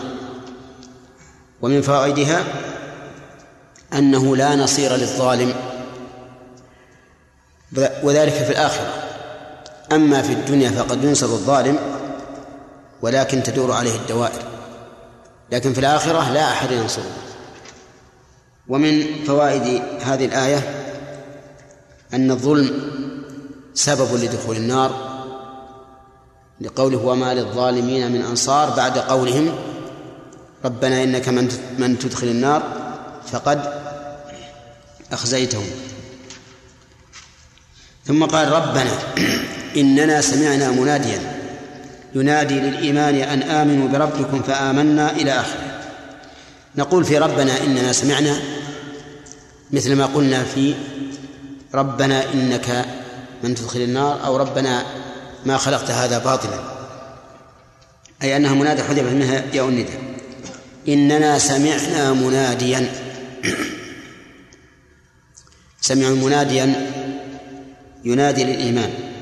[1.62, 2.43] ومن فوائدها
[3.93, 5.54] أنه لا نصير للظالم.
[8.04, 8.93] وذلك في الآخرة.
[9.91, 11.80] أما في الدنيا فقد ينصر الظالم
[13.04, 14.41] ولكن تدور عليه الدوائر.
[15.51, 17.12] لكن في الآخرة لا أحد ينصره.
[18.68, 20.84] ومن فوائد هذه الآية
[22.14, 22.91] أن الظلم
[23.74, 25.14] سبب لدخول النار
[26.62, 29.56] لقوله وما للظالمين من أنصار بعد قولهم
[30.66, 32.64] ربنا إنك من من تدخل النار
[33.32, 33.74] فقد
[35.12, 35.68] أخزيتهم.
[38.06, 38.91] ثم قال ربنا
[39.76, 41.33] إننا سمعنا مناديا
[42.16, 45.82] ينادي للإيمان أن آمنوا بربكم فآمنا إلى آخره.
[46.76, 48.39] نقول في ربنا إننا سمعنا
[49.72, 50.74] مثل ما قلنا في
[51.74, 52.86] ربنا إنك
[53.43, 54.86] من تدخل النار أو ربنا
[55.45, 56.59] ما خلقت هذا باطلا.
[58.24, 59.93] أي أنها منادى حذفت منها ياء الندى
[60.88, 62.91] إننا سمعنا مناديا.
[65.82, 66.91] سمعوا مناديا
[68.05, 69.12] ينادي للإيمان.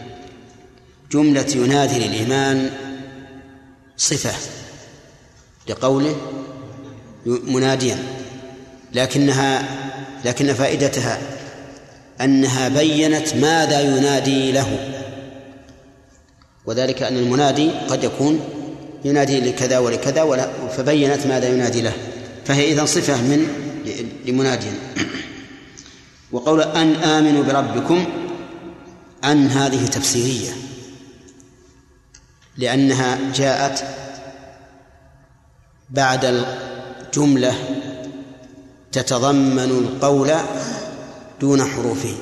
[1.11, 2.71] جملة ينادي للإيمان
[3.97, 4.33] صفة
[5.69, 6.15] لقوله
[7.25, 7.97] مناديا
[8.93, 9.63] لكنها
[10.25, 11.19] لكن فائدتها
[12.21, 14.93] أنها بينت ماذا ينادي له.
[16.65, 18.39] وذلك أن المنادي قد يكون
[19.05, 21.93] ينادي لكذا ولكذا ولا فبينت ماذا ينادي له.
[22.45, 23.47] فهي إذن صفة من
[24.25, 24.67] لمنادي.
[26.31, 28.05] وقول أن آمنوا بربكم
[29.23, 30.51] أن هذه تفسيرية.
[32.61, 33.83] لأنها جاءت
[35.89, 37.53] بعد الجملة
[38.91, 40.31] تتضمن القول
[41.41, 42.15] دون حروفه.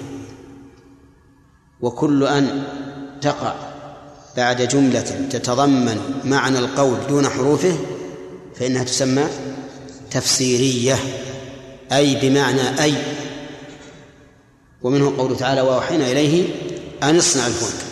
[1.82, 2.64] وكل أن
[3.22, 3.54] تقع
[4.38, 7.78] بعد جملة تتضمن معنى القول دون حروفه
[8.56, 9.28] فإنها تسمى
[10.12, 10.98] تفسيرية
[11.92, 12.96] أي بمعنى أي.
[14.82, 16.48] ومنه قوله تعالى وأوحينا إليه
[17.04, 17.86] أن اصنع الفلك.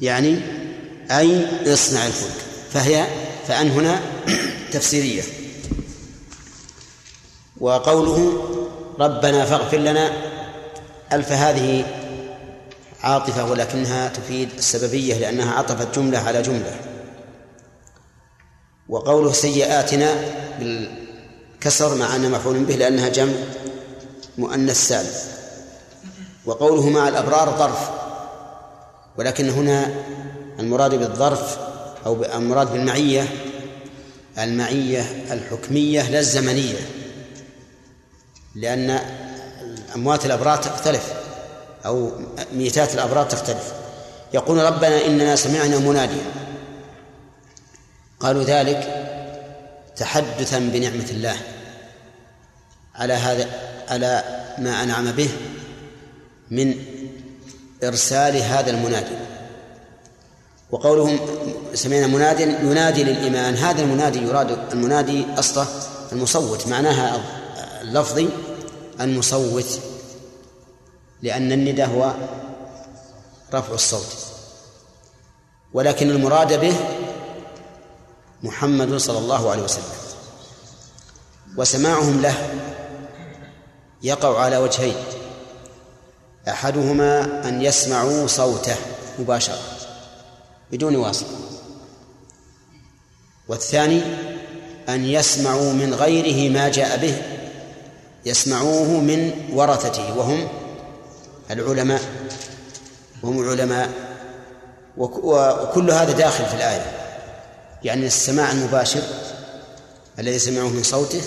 [0.00, 0.40] يعني
[1.10, 2.44] أي إصنع الفلك.
[2.72, 3.06] فهي
[3.48, 4.00] فأن هنا
[4.72, 5.22] تفسيرية.
[7.60, 8.42] وقوله
[9.00, 10.12] ربنا فاغفر لنا
[11.12, 11.84] ألف هذه
[13.02, 16.76] عاطفة ولكنها تفيد السببية لأنها عطفت جملة على جملة.
[18.88, 20.14] وقوله سيئاتنا
[20.60, 23.32] بالكسر مع أنه مفعول به لأنها جمع
[24.38, 25.14] مؤنث سالم
[26.46, 27.90] وقوله مع الأبرار ظرف
[29.18, 29.94] ولكن هنا
[30.58, 31.58] المراد بالظرف
[32.06, 33.28] أو المراد بالمعية
[34.38, 36.78] المعية الحكمية لا الزمنية
[38.54, 39.00] لأن
[39.94, 41.12] أموات الأبرار تختلف
[41.86, 42.12] أو
[42.52, 43.72] ميتات الأبرار تختلف.
[44.34, 46.24] يقول ربنا إننا سمعنا مناديا.
[48.20, 49.06] قالوا ذلك
[49.96, 51.36] تحدثا بنعمة الله.
[52.94, 53.48] على هذا
[53.88, 54.24] على
[54.58, 55.28] ما أنعم به
[56.50, 56.74] من
[57.84, 59.16] إرسال هذا المنادي.
[60.76, 61.18] وقولهم
[61.74, 63.54] سمعنا مناديا ينادي للإيمان.
[63.54, 65.66] هذا المنادي يراد المنادي أصله
[66.12, 67.22] المصوت معناها
[67.82, 68.28] اللفظي
[69.00, 69.80] المصوت
[71.22, 72.12] لأن النداء هو
[73.54, 74.16] رفع الصوت.
[75.72, 76.76] ولكن المراد به
[78.42, 79.84] محمد صلى الله عليه وسلم.
[81.56, 82.34] وسماعهم له
[84.02, 84.96] يقع على وجهين.
[86.48, 88.76] أحدهما أن يسمعوا صوته
[89.18, 89.75] مباشرة.
[90.72, 91.36] بدون واسطة
[93.48, 94.02] والثاني
[94.88, 97.22] أن يسمعوا من غيره ما جاء به
[98.26, 100.48] يسمعوه من ورثته وهم
[101.50, 102.00] العلماء
[103.22, 103.90] وهم العلماء.
[104.96, 106.92] وكل هذا داخل في الآية.
[107.82, 109.02] يعني السماع المباشر
[110.18, 111.22] الذي سمعوه من صوته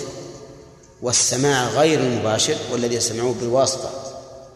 [1.02, 3.90] والسماع غير المباشر والذي سمعوه بالواسطة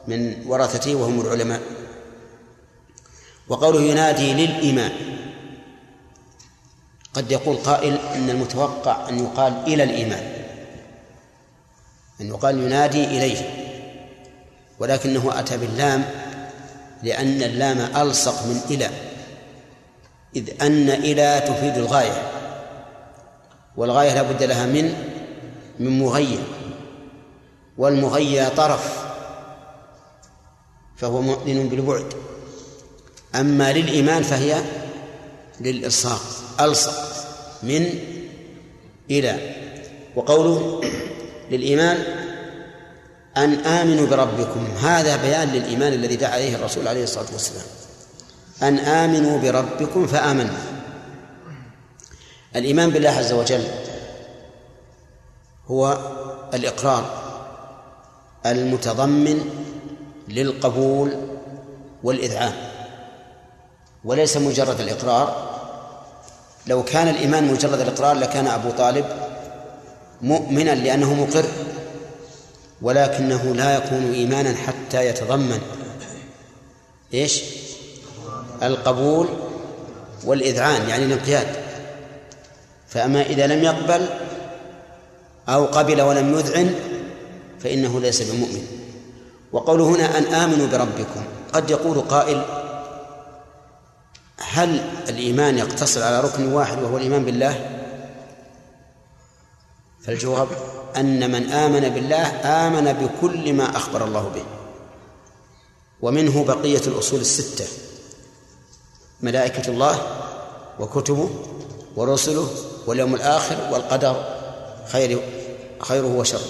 [0.09, 1.61] من ورثته وهم العلماء.
[3.49, 4.93] وقوله ينادي للإيمان.
[7.15, 10.33] قد يقول قائل إن المتوقع أن يقال إلى الإيمان.
[12.21, 13.65] أن يقال ينادي إليه.
[14.79, 16.05] ولكنه أتى باللام
[17.03, 18.91] لأن اللام ألصق من إلى.
[20.37, 22.33] إذ أن إلى تفيد الغاية.
[23.77, 24.95] والغاية لا بد لها من
[25.79, 26.43] من مغير.
[27.79, 29.05] والمغير طرف.
[30.97, 32.24] فهو مؤذن بالبعد.
[33.35, 34.63] أما للإيمان فهي
[35.61, 36.21] للإلصاق
[36.61, 37.27] ألصق
[37.63, 37.87] من
[39.11, 39.55] إلى.
[40.17, 40.81] وقوله
[41.51, 42.05] للإيمان
[43.37, 47.67] أن آمنوا بربكم هذا بيان للإيمان الذي دعا عليه الرسول عليه الصلاة والسلام.
[48.63, 50.59] أن آمنوا بربكم فآمنا
[52.57, 53.65] الإيمان بالله عز وجل
[55.67, 55.99] هو
[56.55, 57.23] الإقرار
[58.47, 59.51] المتضمن
[60.29, 61.13] للقبول
[62.03, 62.74] والإذعان.
[64.05, 65.55] وليس مجرد الإقرار.
[66.67, 69.05] لو كان الإيمان مجرد الإقرار لكان أبو طالب
[70.23, 71.45] مؤمنا لأنه مقر
[72.83, 75.61] ولكنه لا يكون إيمانا حتى يتضمن.
[77.15, 77.43] إيش؟
[78.63, 79.29] القبول
[80.25, 81.47] والإذعان يعني الانقياد.
[82.89, 84.07] فأما إذا لم يقبل
[85.49, 86.75] أو قبل ولم يذعن
[87.61, 88.67] فإنه ليس بمؤمن.
[89.53, 92.64] وقوله هنا أن آمنوا بربكم قد يقول قائل
[94.53, 97.71] هل الإيمان يقتصر على ركن واحد وهو الإيمان بالله؟
[100.03, 100.49] فالجواب
[100.97, 104.45] أن من آمن بالله آمن بكل ما أخبر الله به
[106.03, 107.65] ومنه بقية الأصول الستة
[109.21, 109.99] ملائكة الله
[110.81, 111.31] وكتبه
[111.97, 112.49] ورسله
[112.87, 114.25] واليوم الآخر والقدر
[114.93, 115.21] خير
[115.81, 116.41] خيره وشره.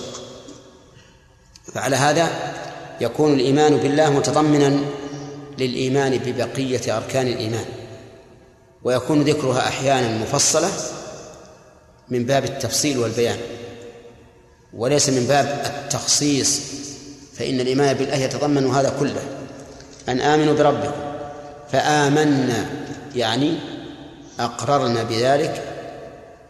[1.75, 2.55] فعلى هذا
[3.01, 4.81] يكون الإيمان بالله متضمنا
[5.59, 7.65] للإيمان ببقية أركان الإيمان.
[8.85, 10.71] ويكون ذكرها أحيانا مفصلة
[12.09, 13.39] من باب التفصيل والبيان
[14.73, 16.61] وليس من باب التخصيص
[17.39, 19.23] فإن الإيمان بالله يتضمن هذا كله.
[20.09, 20.93] أن آمنوا بربكم
[21.73, 22.67] فآمنا
[23.17, 23.59] يعني
[24.41, 25.63] أقررنا بذلك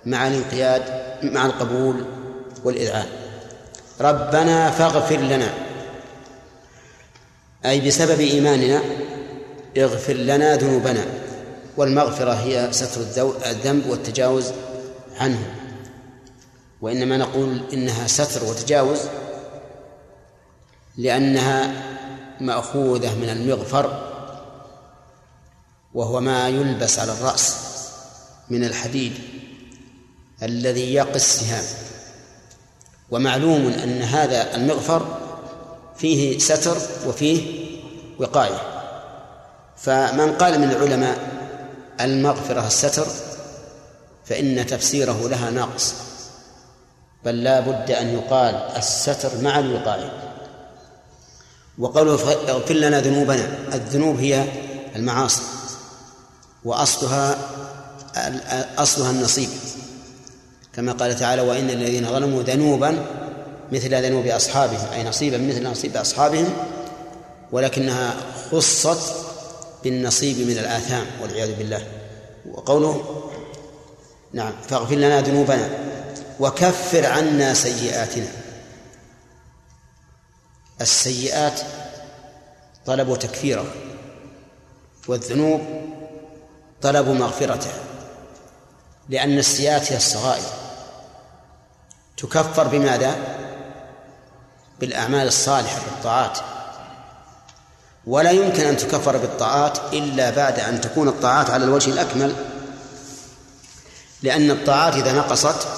[0.06, 0.82] مع الانقياد
[1.22, 2.04] مع القبول
[2.64, 3.06] والإذعان.
[4.00, 5.54] ربنا فاغفر لنا
[7.66, 8.82] أي بسبب إيماننا
[9.78, 11.04] اغفر لنا ذنوبنا.
[11.76, 13.00] والمغفرة هي ستر
[13.46, 14.52] الذنب والتجاوز
[15.20, 15.54] عنه.
[16.80, 18.98] وإنما نقول إنها ستر وتجاوز
[20.96, 21.72] لأنها
[22.40, 24.10] مأخوذة من المغفر
[25.94, 27.56] وهو ما يلبس على الرأس
[28.50, 29.12] من الحديد
[30.42, 31.64] الذي يقي السهام
[33.10, 35.18] ومعلوم أن هذا المغفر
[35.96, 37.64] فيه ستر وفيه
[38.18, 38.60] وقاية.
[39.76, 41.33] فمن قال من العلماء
[42.00, 43.06] المغفرة الستر
[44.24, 45.94] فإن تفسيره لها ناقص
[47.24, 50.12] بل لا بد أن يقال الستر مع الوقاية.
[51.78, 52.12] وقوله
[52.48, 54.44] اغفر لنا ذنوبنا الذنوب هي
[54.96, 55.42] المعاصي
[56.64, 57.38] وأصلها
[58.78, 59.48] أصلها النصيب.
[60.76, 63.04] كما قال تعالى وإن الذين ظلموا ذنوبا
[63.72, 66.52] مثل ذنوب أصحابهم أي نصيبا مثل نصيب أصحابهم
[67.52, 68.14] ولكنها
[68.52, 69.23] خصت
[69.84, 71.86] بالنصيب من الآثام والعياذ بالله.
[72.50, 73.20] وقوله
[74.32, 75.68] نعم فاغفر لنا ذنوبنا
[76.40, 78.28] وكفر عنا سيئاتنا.
[80.80, 81.60] السيئات
[82.86, 83.66] طلب تكفيره
[85.08, 85.60] والذنوب
[86.82, 87.70] طلب مغفرته
[89.08, 90.50] لأن السيئات هي الصغائر.
[92.16, 93.16] تكفر بماذا؟
[94.80, 96.38] بالأعمال الصالحة بالطاعات
[98.06, 102.34] ولا يمكن أن تكفر بالطاعات إلا بعد أن تكون الطاعات على الوجه الأكمل.
[104.22, 105.68] لأن الطاعات إذا نقصت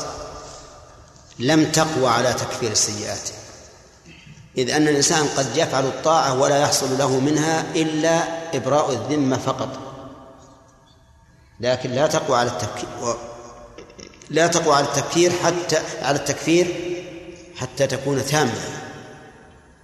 [1.39, 3.29] لم تقوى على تكفير السيئات.
[4.59, 8.23] إذ أن الإنسان قد يفعل الطاعة ولا يحصل له منها إلا
[8.57, 9.69] إبراء الذمة فقط.
[11.61, 13.17] لكن لا تقوى على التكفير
[14.31, 16.67] لا تقوى على التكفير حتى على التكفير
[17.57, 18.53] حتى تكون تامة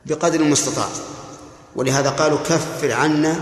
[0.07, 0.88] بقدر المستطاع.
[1.76, 3.40] ولهذا قالوا كفر عنا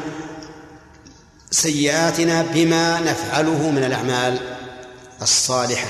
[1.50, 4.56] سيئاتنا بما نفعله من الأعمال
[5.22, 5.88] الصالحة.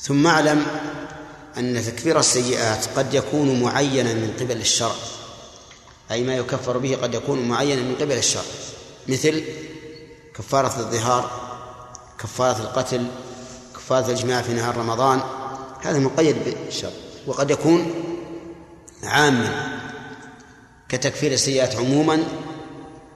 [0.00, 0.66] ثم اعلم
[1.58, 4.94] أن تكفير السيئات قد يكون معينا من قبل الشرع.
[6.10, 8.42] أي ما يكفر به قد يكون معينا من قبل الشرع.
[9.08, 9.44] مثل
[10.34, 11.30] كفارة الظهار
[12.18, 13.06] كفارة القتل
[13.74, 15.20] كفارة الإجماع في نهار رمضان
[15.80, 16.90] هذا مقيد بالشرع
[17.26, 17.94] وقد يكون
[19.04, 19.81] عاما.
[20.92, 22.24] كتكفير السيئات عموما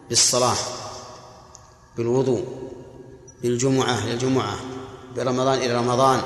[0.09, 0.57] بالصلاة
[1.97, 2.45] بالوضوء
[3.43, 4.57] بالجمعة إلى الجمعة
[5.16, 6.20] برمضان إلى رمضان.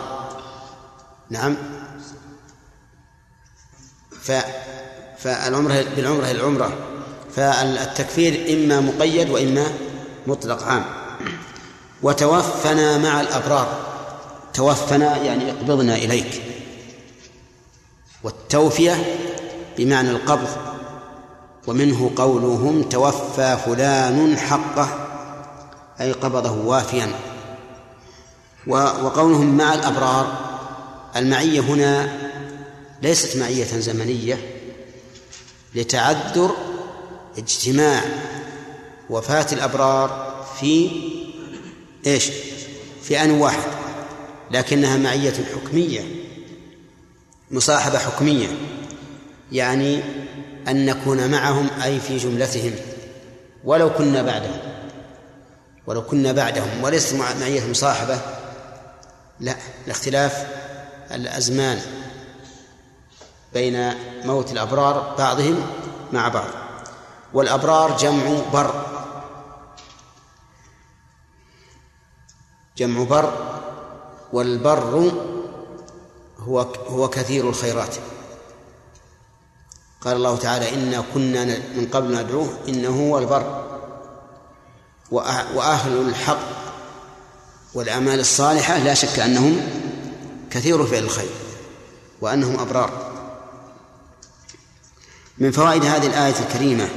[1.31, 1.57] نعم.
[4.23, 4.33] ف
[5.19, 6.73] فالعمرة بالعمرة العمرة.
[7.37, 9.67] فالتكفير إما مقيد وإما
[10.27, 10.85] مطلق عام.
[12.03, 13.87] وتوفنا مع الأبرار.
[14.55, 16.43] توفنا يعني اقبضنا إليك.
[18.23, 19.19] والتوفية
[19.79, 20.70] بمعنى القبض.
[21.71, 24.89] ومنه قولهم توفى فلان حقه
[26.01, 27.13] أي قبضه وافيا
[28.67, 30.39] وقولهم مع الأبرار
[31.17, 32.19] المعية هنا
[33.03, 34.39] ليست معية زمنية
[35.75, 36.57] لتعذر
[37.39, 38.03] اجتماع
[39.11, 40.91] وفاة الأبرار في
[42.07, 42.31] إيش؟
[43.03, 43.71] في آن واحد
[44.51, 46.01] لكنها معية حكمية
[47.51, 48.49] مصاحبة حكمية
[49.53, 50.03] يعني
[50.69, 52.73] أن نكون معهم أي في جملتهم.
[53.65, 54.59] ولو كنا بعدهم.
[55.87, 56.83] ولو كنا بعدهم.
[56.83, 58.21] وليس معية مصاحبة
[59.41, 59.57] لا.
[59.87, 60.47] لاختلاف
[61.11, 61.81] الأزمان
[63.53, 63.95] بين
[64.25, 65.67] موت الأبرار بعضهم
[66.13, 66.51] مع بعض.
[67.33, 68.87] والأبرار جمع بر.
[72.77, 73.33] جمع بر.
[74.33, 75.13] والبر
[76.39, 77.95] هو هو كثير الخيرات.
[80.01, 83.67] قال الله تعالى إنا كنا من قبل ندعوه إنه هو البر.
[85.55, 86.49] وأهل الحق
[87.75, 89.61] والأعمال الصالحة لا شك أنهم
[90.51, 91.31] كثير فعل الخير
[92.21, 93.11] وأنهم أبرار.
[95.39, 96.89] من فوائد هذه الآية الكريمة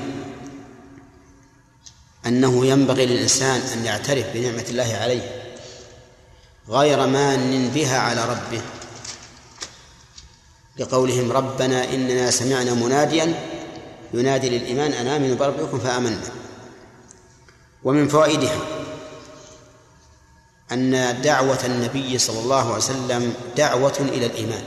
[2.25, 5.43] أنه ينبغي للإنسان أن يعترف بنعمة الله عليه
[6.69, 8.61] غير مان بها على ربه.
[10.77, 13.33] لقولهم ربنا إننا سمعنا مناديا
[14.13, 16.21] ينادي للإيمان أن آمنوا بربكم فآمنا.
[17.83, 18.59] ومن فوائدها
[20.71, 24.63] أن دعوة النبي صلى الله عليه وسلم دعوة إلى الإيمان.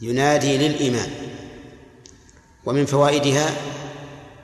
[0.00, 1.10] ينادي للإيمان.
[2.66, 3.56] ومن فوائدها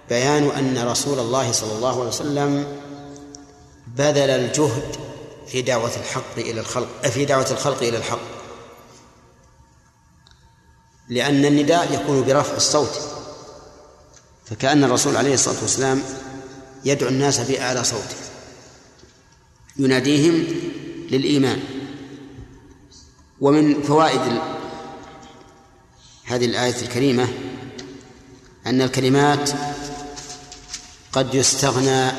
[0.09, 2.79] بيان أن رسول الله صلى الله عليه وسلم
[3.87, 4.97] بذل الجهد
[5.47, 8.21] في دعوة الحق إلى الخلق في دعوة الخلق إلى الحق.
[11.09, 13.01] لأن النداء يكون برفع الصوت.
[14.45, 16.03] فكأن الرسول عليه الصلاة والسلام
[16.85, 18.17] يدعو الناس بأعلى صوته
[19.77, 20.45] يناديهم
[21.11, 21.61] للإيمان.
[23.41, 24.41] ومن فوائد
[26.25, 27.29] هذه الآية الكريمة
[28.67, 29.51] أن الكلمات
[31.13, 32.11] قد يستغنى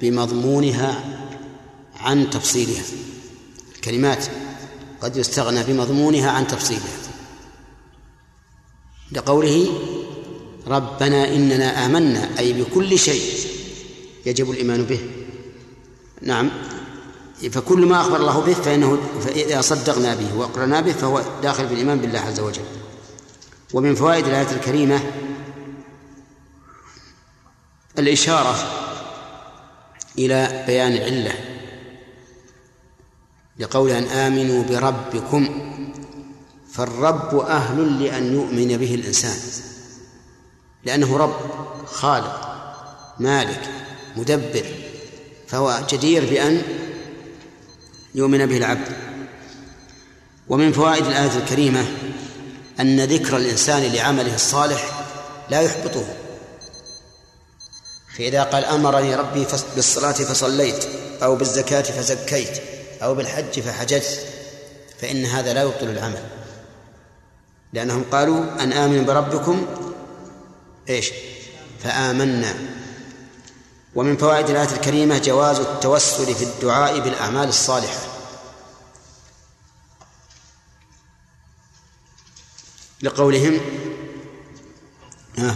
[0.00, 1.04] بمضمونها
[2.00, 2.82] عن تفصيلها.
[3.74, 4.26] الكلمات
[5.00, 6.96] قد يستغنى بمضمونها عن تفصيلها.
[9.12, 9.68] لقوله
[10.66, 13.22] ربنا إننا آمنا أي بكل شيء
[14.26, 15.00] يجب الإيمان به.
[16.22, 16.50] نعم.
[17.50, 21.98] فكل ما أخبر الله به فإنه فإذا صدقنا به وأقرنا به فهو داخل في الإيمان
[21.98, 22.64] بالله عز وجل.
[23.74, 25.12] ومن فوائد الآية الكريمة
[27.98, 28.56] الإشارة
[30.18, 31.34] إلى بيان العلة.
[33.58, 35.72] لقول أن آمنوا بربكم
[36.72, 39.36] فالرب أهل لأن يؤمن به الإنسان
[40.84, 41.36] لأنه رب
[41.86, 42.40] خالق
[43.18, 43.60] مالك
[44.16, 44.66] مدبر
[45.48, 46.62] فهو جدير بأن
[48.14, 48.96] يؤمن به العبد.
[50.48, 51.84] ومن فوائد الآية الكريمة
[52.80, 55.06] أن ذكر الإنسان لعمله الصالح
[55.50, 56.06] لا يحبطه.
[58.18, 60.84] فإذا قال أمرني ربي بالصلاة فصليت
[61.22, 64.26] أو بالزكاة فزكيت أو بالحج فحججت
[65.00, 66.22] فإن هذا لا يبطل العمل.
[67.72, 69.66] لأنهم قالوا أن آمنوا بربكم
[70.88, 71.10] إيش؟
[71.82, 72.54] فآمنا.
[73.94, 78.00] ومن فوائد الآية الكريمة جواز التوسل في الدعاء بالأعمال الصالحة.
[83.02, 83.60] لقولهم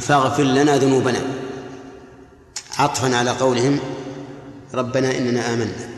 [0.00, 1.22] فاغفر لنا ذنوبنا.
[2.78, 3.80] عطفا على قولهم
[4.74, 5.89] ربنا إننا آمنا.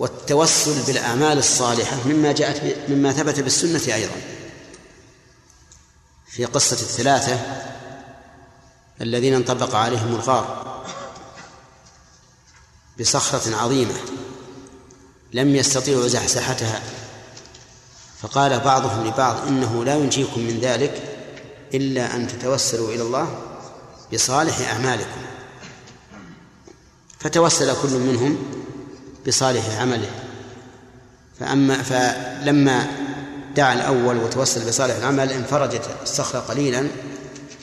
[0.00, 4.14] والتوسل بالأعمال الصالحة مما جاءت مما ثبت بالسنة أيضا.
[6.26, 7.40] في قصة الثلاثة
[9.00, 10.82] الذين انطبق عليهم الغار
[13.00, 13.94] بصخرة عظيمة
[15.32, 16.82] لم يستطيعوا زحزحتها
[18.22, 21.18] فقال بعضهم لبعض إنه لا ينجيكم من ذلك
[21.74, 23.38] إلا أن تتوسلوا إلى الله
[24.12, 25.20] بصالح أعمالكم.
[27.18, 28.59] فتوسل كل منهم
[29.26, 30.10] بصالح عمله.
[31.40, 32.86] فأما فلما
[33.56, 36.88] دعا الأول وتوسل بصالح العمل انفرجت الصخرة قليلا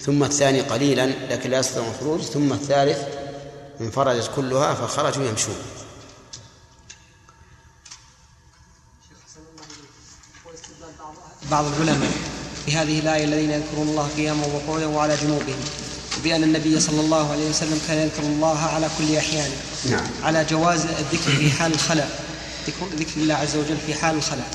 [0.02, 2.98] ثم الثاني قليلا لكن لا يستطيع الخروج ثم الثالث
[3.82, 5.56] انفرجت كلها فخرجوا يمشون.
[11.52, 12.12] بعض العلماء
[12.66, 15.87] في هذه الآية الذين يذكرون الله قياما وقعودا وعلى جنوبهم.
[16.28, 19.56] وبأن النبي صلى الله عليه وسلم كان يذكر الله على كل أحيانه
[19.90, 20.06] نعم.
[20.24, 22.20] على جواز الذكر في حال الخلاء
[22.68, 24.50] ذكر, ذكر الله عز وجل في حال الخلاء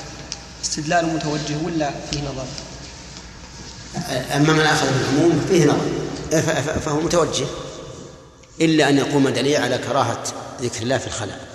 [0.63, 2.45] استدلال متوجه ولا فيه نظر؟
[4.35, 6.79] أما من أخذ بالعموم فيه نظر.
[6.79, 7.45] فهو متوجه.
[8.61, 10.23] إلا أن يقوم دليل على كراهة
[10.61, 11.47] ذكر الله في الخلاء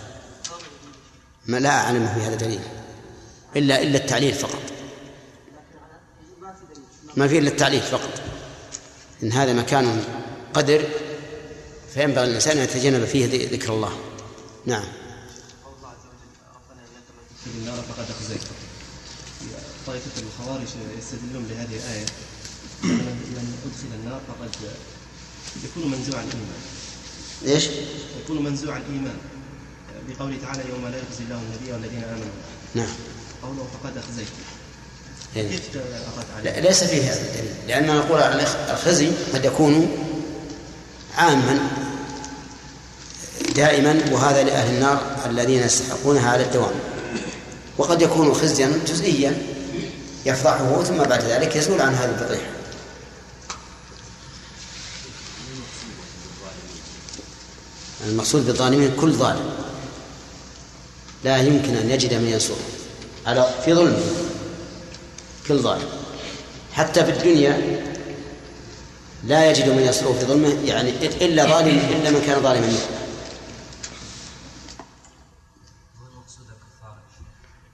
[1.46, 2.60] ما لا أعلم في هذا دليل.
[3.56, 4.62] إلا إلا التعليل فقط.
[7.16, 8.17] ما فيه إلا التعليل فقط.
[9.22, 10.04] إن هذا مكان
[10.54, 10.84] قدر
[11.94, 13.98] فينبغي الإنسان أن يتجنب فيه ذكر الله.
[14.66, 14.84] نعم.
[17.46, 18.40] النار فقد أخزيت.
[19.86, 20.68] طائفة الخوارج
[20.98, 22.06] يستدلون بهذه الآية.
[22.82, 24.50] من أدخل النار فقد
[25.64, 26.62] يكون منزوعا الإيمان.
[27.42, 27.68] ليش؟
[28.24, 29.16] يكون منزوعا الإيمان.
[30.08, 32.34] بقوله تعالى يوم لا يخزي الله النبي والذين آمنوا.
[32.74, 32.94] نعم.
[33.42, 34.28] قوله فقد أخزيت إيه.
[34.28, 35.17] كيف أخذت عليه؟
[36.44, 37.55] لا ليس فيه هذا الدليل.
[37.68, 38.20] لأننا نقول
[38.70, 39.96] الخزي قد يكون
[41.16, 41.59] عاما
[43.56, 46.74] دائما وهذا لأهل النار الذين يستحقونها على الدوام.
[47.78, 49.42] وقد يكون خزيا جزئيا
[50.26, 52.50] يفضحه ثم بعد ذلك يزول عن هذه الفضيحة
[58.06, 59.50] المقصود بالظالمين كل ظالم.
[61.24, 62.56] لا يمكن أن يجد من ينصره.
[63.26, 64.00] على في ظلمه
[65.48, 65.88] كل ظالم.
[66.72, 67.82] حتى في الدنيا
[69.24, 72.98] لا يجد من يصله في ظلمه يعني إلا ظالم إلا من كان ظالما مثله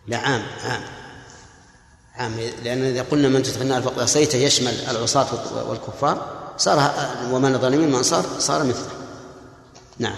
[0.06, 0.82] لا عام عام.
[2.14, 5.26] عام لأن إذا قلنا من النار فقد عصيته يشمل العصاة
[5.68, 6.94] والكفار صار
[7.30, 8.90] ومن الظالمين من صار صار مثله.
[9.98, 10.16] نعم.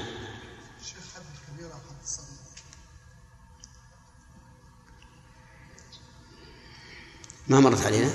[7.48, 8.10] ما مرت علينا؟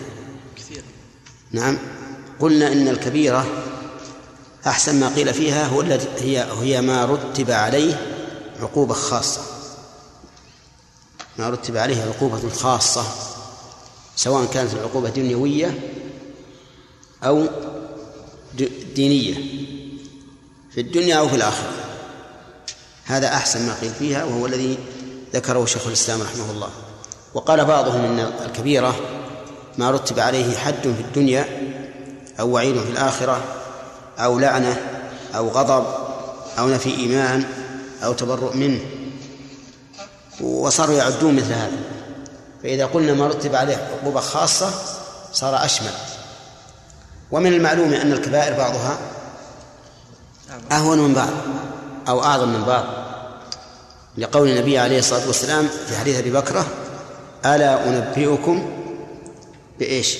[0.56, 0.84] كثير.
[1.52, 1.78] نعم.
[2.40, 3.46] قلنا إن الكبيرة
[4.68, 5.82] أحسن ما قيل فيها هو
[6.18, 8.22] هي هي ما رتب عليه
[8.62, 9.42] عقوبة خاصة.
[11.38, 13.06] ما رتب عليه عقوبة خاصة
[14.16, 15.80] سواء كانت العقوبة دنيوية
[17.24, 17.48] أو
[18.96, 19.34] دينية
[20.72, 21.72] في الدنيا أو في الآخرة.
[23.06, 24.78] هذا أحسن ما قيل فيها وهو الذي
[25.34, 26.70] ذكره شيخ الإسلام رحمه الله.
[27.34, 29.21] وقال بعضهم إن الكبيرة
[29.78, 31.46] ما رتب عليه حد في الدنيا
[32.40, 33.42] أو وعيد في الآخرة
[34.20, 34.82] أو لعنة
[35.36, 35.86] أو غضب
[36.60, 37.46] أو نفي إيمان
[38.04, 38.80] أو تبرؤ منه
[40.42, 41.78] وصاروا يعدون مثل هذا.
[42.64, 44.70] فإذا قلنا ما رتب عليه عقوبة خاصة
[45.34, 45.92] صار أشمل.
[47.32, 48.98] ومن المعلوم أن الكبائر بعضها
[50.72, 51.30] أهون من بعض
[52.08, 52.86] أو أعظم من بعض.
[54.18, 56.66] لقول النبي عليه الصلاة والسلام في حديث أبي بكرة
[57.46, 58.81] ألا أنبئكم
[59.82, 60.18] بإيش؟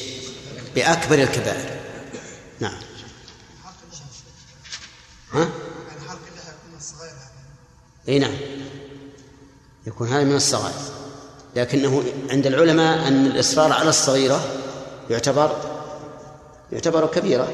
[0.76, 1.80] بأكبر الكبائر.
[2.60, 2.82] نعم.
[5.34, 5.50] ها؟
[8.08, 8.36] إي نعم.
[9.88, 11.02] يكون هذا من الصغائر.
[11.56, 14.46] لكنه عند العلماء أن الإصرار على الصغيرة
[15.10, 15.56] يعتبر
[16.72, 17.52] يعتبر كبيرة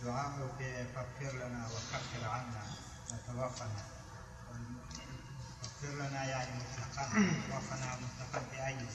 [0.00, 0.32] الدعاء
[0.94, 2.62] فاغفر لنا وكفر عنا
[3.10, 3.84] وتوفنا
[5.64, 8.86] اغفر لنا يعني مطلقا توفنا مطلقا بأجل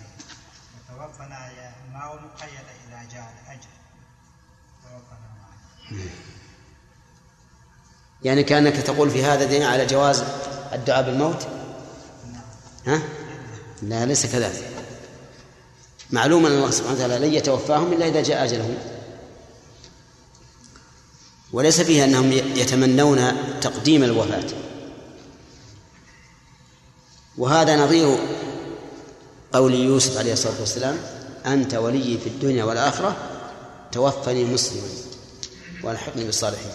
[1.94, 3.70] ما هو مقيد إذا جاء الأجل.
[8.24, 10.24] يعني كأنك تقول في هذا دين على جواز
[10.74, 11.48] الدعاء بالموت؟
[12.88, 13.02] ها؟
[13.82, 14.70] لا ليس كذلك.
[16.12, 18.78] معلوم أن الله سبحانه وتعالى لن يتوفاهم إلا إذا جاء أجلهم.
[21.54, 24.48] وليس فيه أنهم يتمنون تقديم الوفاة.
[27.38, 28.20] وهذا نظير
[29.54, 30.98] قول يوسف عليه الصلاة والسلام
[31.46, 33.16] أنت ولي في الدنيا والآخرة
[33.92, 34.88] توفني مسلما
[35.84, 36.72] والحقني بالصالحين.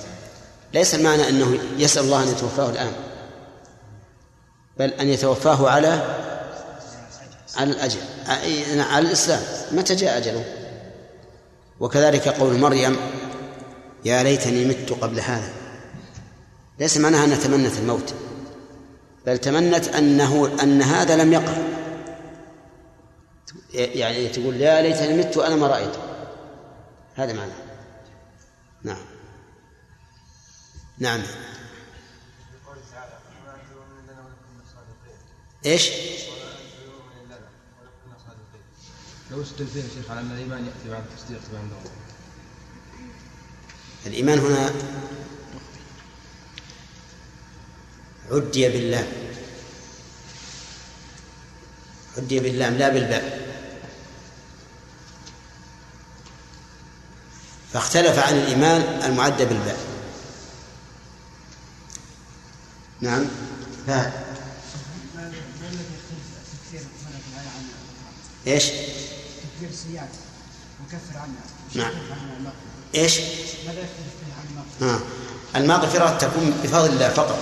[0.75, 2.93] ليس المعنى أنه يسأل الله أن يتوفاه الآن
[4.79, 6.19] بل أن يتوفاه على
[7.57, 7.99] على الأجل
[8.81, 9.43] على الإسلام.
[9.73, 10.45] متى جاء أجله؟
[11.81, 12.97] وكذلك قول مريم
[14.05, 15.53] يا ليتني مت قبل هذا.
[16.81, 18.15] ليس معناها أنها تمنت الموت
[19.27, 21.74] بل تمنت أنه أن هذا لم يقع.
[23.75, 25.99] يعني تقول يا ليتني مت وأنا ما رأيته.
[27.15, 27.53] هذا معنى
[28.83, 29.05] نعم.
[30.99, 31.23] نعم.
[35.67, 35.91] إيش؟
[39.31, 41.69] لو استدلتين يا شيخ على أن الإيمان يأتي بعد التصديق بعد
[44.07, 44.71] الإيمان هنا
[48.31, 49.09] عدي بالله
[52.17, 53.54] عدي باللام لا بالباء.
[57.75, 59.79] فاختلف عن الإيمان المعدى بالباء
[63.01, 63.27] نعم
[63.87, 64.13] فهد
[68.47, 70.09] إيش؟ تكفير السيئات
[70.85, 71.45] وكفر عنها
[71.75, 71.93] نعم.
[72.95, 73.21] إيش؟
[73.67, 75.07] ماذا يختلف عن المغفرة؟
[75.57, 77.39] المغفرة تكون بفضل الله فقط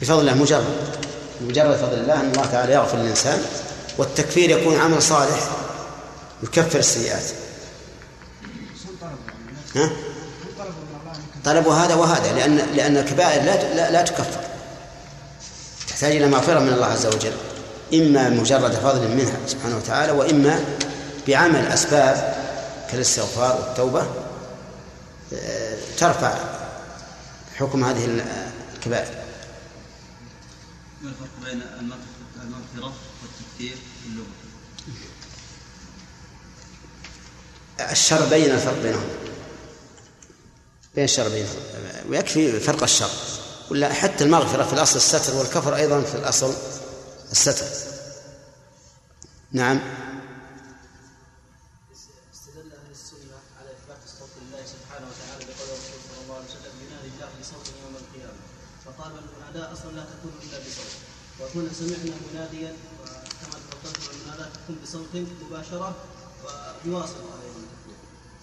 [0.00, 0.98] بفضل الله مجرد
[1.40, 3.42] مجرد فضل الله أن الله تعالى يغفر للإنسان
[3.98, 5.50] والتكفير يكون عمل صالح
[6.42, 7.47] يكفر السيئات؟
[9.76, 9.90] ها؟
[11.44, 14.40] طلبوا هذا وهذا لأن لأن الكبائر لا لا, لا تكفر
[15.88, 17.32] تحتاج إلى مغفرة من الله عز وجل
[17.94, 20.64] إما مجرد فضل منها سبحانه وتعالى وإما
[21.28, 22.36] بعمل أسباب
[22.90, 24.06] كالاستغفار والتوبة
[25.32, 26.34] آه، ترفع
[27.56, 28.22] حكم هذه
[28.76, 29.14] الكبائر
[31.02, 32.92] ما الفرق بين المغفرة
[33.22, 34.26] والتكفير في اللغة؟
[37.92, 39.08] الشر بين الفرق بينهم
[40.98, 41.56] بين الشر بينهم
[42.08, 43.10] ويكفي فرق الشر.
[43.70, 46.54] ولا حتى المغفرة في الأصل الستر والكفر أيضا في الأصل
[47.32, 47.66] الستر.
[49.52, 49.80] نعم.
[52.34, 53.70] استدل أهل السنة على
[54.42, 55.74] الله سبحانه وتعالى صلى
[56.24, 56.74] الله عليه وسلم
[57.84, 58.42] يوم القيامة.
[58.84, 60.92] فقال المناداة أصلا لا تكون إلا بصوت.
[61.40, 65.96] وهنا سمعنا مناديا وكما تفضلت المناداة تكون بصوت مباشرة
[66.44, 67.77] وبواسطه أيضا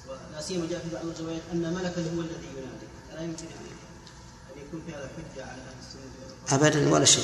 [0.09, 2.87] ولا سيما جاء في بعض الروايات أن ملكا هو الذي ينادي.
[3.13, 6.67] الا يمكن أن يكون في هذا حجة على أهل السنة.
[6.67, 7.23] أبدا ولا شيء.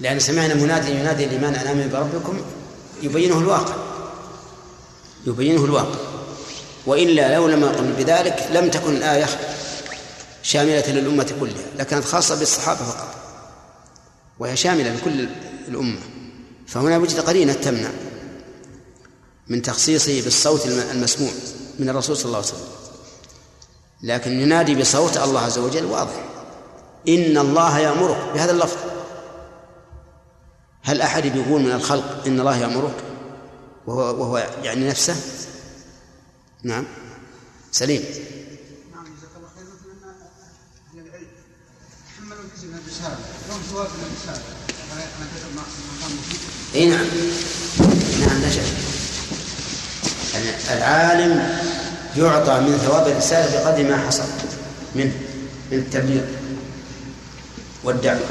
[0.00, 2.40] لأن سمعنا منادي ينادي الإيمان أن آمنوا بربكم
[3.02, 3.74] يبينه الواقع.
[5.26, 5.98] يبينه الواقع.
[6.86, 9.26] وإلا لو لم يقل بذلك لم تكن الآية
[10.42, 13.14] شاملة للأمة كلها لكانت خاصة بالصحابة فقط.
[14.38, 15.28] وهي شاملة لكل
[15.68, 16.00] الأمة.
[16.66, 17.90] فهنا وجد قرينة تمنع.
[19.50, 21.30] من تخصيصه بالصوت المسموع
[21.78, 22.68] من الرسول صلى الله عليه وسلم.
[24.02, 26.24] لكن ينادي بصوت الله عز وجل واضح.
[27.08, 28.76] إن الله يأمرك بهذا اللفظ.
[30.82, 32.94] هل أحد بيقول من الخلق إن الله يأمرك؟
[33.86, 35.16] وهو, وهو يعني نفسه؟
[36.62, 36.86] نعم.
[37.72, 38.04] سليم.
[38.94, 39.64] نعم جزاك الله خير.
[39.64, 39.88] مثل
[40.92, 41.26] أهل العلم
[42.18, 43.18] حملوا الجزء من الرسالة
[43.48, 44.44] لهم ثواب من الرسالة.
[44.92, 46.40] أنا كتب مقام مفيد
[46.74, 47.06] اي نعم.
[48.20, 48.99] نعم لا شك.
[50.34, 51.58] يعني العالم
[52.16, 54.24] يعطى من ثواب الرسالة بقدر ما حصل
[54.94, 55.12] منه
[55.72, 56.22] من التبليغ
[57.84, 58.26] والدعوة.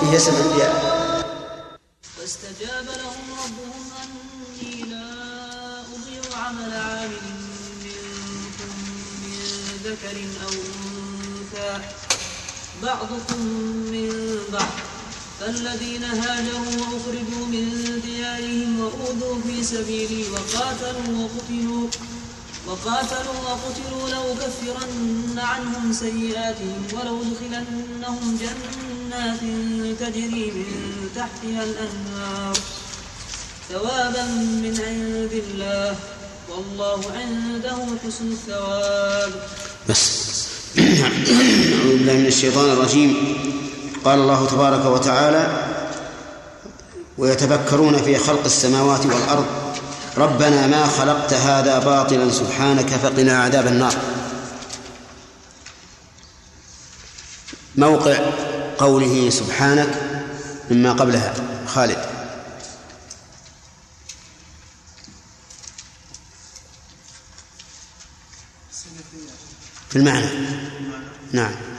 [0.00, 0.96] فيه اسم الأنبياء.
[2.18, 5.06] فاستجاب لهم ربهم أني لا
[5.80, 7.20] أضيع عمل عامل
[7.84, 8.72] منكم
[9.22, 9.40] من
[9.84, 11.84] ذكر أو أنثى.
[12.82, 13.40] بعضكم
[13.92, 14.95] من بعض.
[15.40, 21.88] فالذين هاجروا وأخرجوا من ديارهم وأوذوا في سبيلي وقاتلوا وقتلوا
[22.66, 29.40] وقاتلوا وقتلوا لأكفرن عنهم سيئاتهم ولأدخلنهم جنات
[30.00, 32.58] تجري من تحتها الأنهار
[33.68, 34.24] ثوابا
[34.62, 35.96] من عند الله.
[36.48, 37.76] والله عنده
[38.06, 39.32] حسن الثواب.
[39.88, 40.46] بس.
[40.76, 43.16] أعوذ بالله من الشيطان الرجيم.
[44.06, 45.64] قال الله تبارك وتعالى
[47.18, 49.46] ويتفكرون في خلق السماوات والأرض.
[50.16, 53.94] ربنا ما خلقت هذا باطلا سبحانك فقنا عذاب النار.
[57.76, 58.18] موقع
[58.78, 60.22] قوله سبحانك
[60.70, 61.34] مما قبلها.
[61.66, 61.98] خالد.
[69.90, 70.26] في المعنى.
[71.32, 71.75] نعم.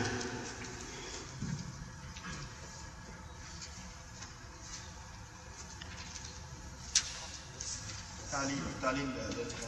[8.37, 9.11] تعليم تعليم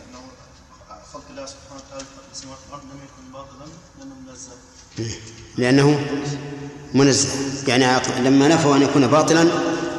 [0.09, 0.21] إنه
[1.13, 3.65] خلق الله سبحانه وتعالى السماوات والأرض لم يكن باطلا
[3.99, 4.51] لأنه منزه
[5.57, 5.99] لأنه
[6.93, 7.29] منزه
[7.67, 9.47] يعني لما نفوا أن يكون باطلا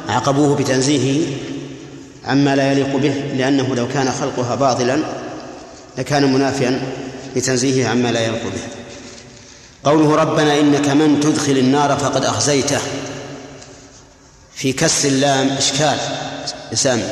[0.09, 1.37] عاقبوه بتنزيهه
[2.25, 5.03] عما لا يليق به لأنه لو كان خلقها باطلا
[5.97, 6.93] لكان منافيا
[7.35, 8.61] لتنزيهه عما لا يليق به.
[9.83, 12.81] قوله ربنا إنك من تدخل النار فقد أخزيته.
[14.53, 15.97] في كسر اللام إشكال.
[16.71, 17.03] يا سامي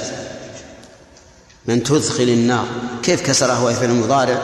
[1.70, 2.68] من تدخل النار.
[3.04, 4.40] كيف كسره وهي فعل التقاء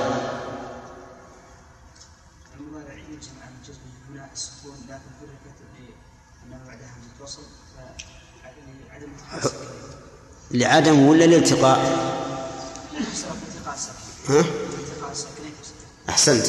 [10.52, 11.80] لعدم ولا الالتقاء؟
[14.30, 14.46] ها؟
[16.10, 16.48] أحسنت.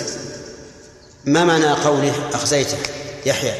[1.25, 2.79] ما معنى قوله أخزيته؟
[3.27, 3.55] يحيى.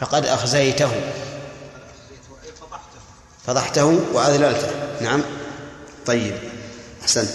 [0.00, 0.90] فقد أخزيته.
[3.46, 4.70] فضحته وأذللته.
[5.00, 5.22] نعم.
[6.06, 6.38] طيب.
[7.02, 7.30] أحسنت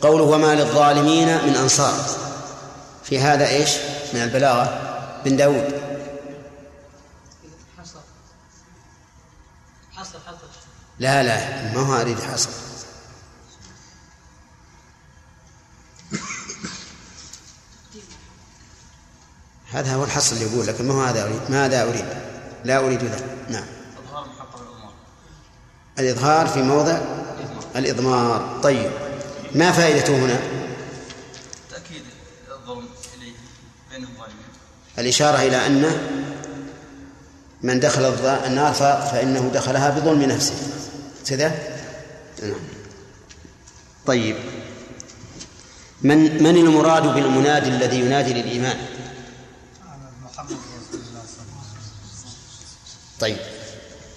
[0.00, 2.04] قوله وما للظالمين من أنصار.
[3.04, 3.70] في هذا إيش؟
[4.12, 4.90] من البلاغة.
[5.24, 5.82] بن داود.
[7.78, 8.00] حصل.
[9.92, 10.46] حصل حصل.
[10.98, 11.72] لا لا.
[11.74, 12.50] ما هو أريد حصر
[19.72, 22.04] هذا هو الحصر اللي يقول لكن ما هو هذا أريد؟ ماذا أريد؟
[22.64, 23.20] لا أريد ذا.
[23.48, 23.79] نعم.
[26.00, 26.98] الإظهار في موضع
[27.76, 28.60] الإضمار.
[28.62, 28.90] طيب
[29.54, 30.40] ما فائدته هنا؟
[31.70, 32.02] تأكيد
[32.50, 33.32] الظلم إليه
[33.90, 34.46] بين الظالمين.
[34.98, 35.98] الإشارة إلى أن
[37.62, 38.04] من دخل
[38.46, 38.74] النار
[39.12, 40.54] فإنه دخلها بظلم نفسه.
[41.26, 41.54] كذا؟
[42.42, 42.54] نعم.
[44.06, 44.36] طيب.
[46.02, 48.76] من من المراد بالمنادي الذي ينادي للإيمان؟
[50.24, 51.80] محمد رسول الله صلى الله عليه
[52.12, 52.30] وسلم.
[53.20, 53.59] طيب.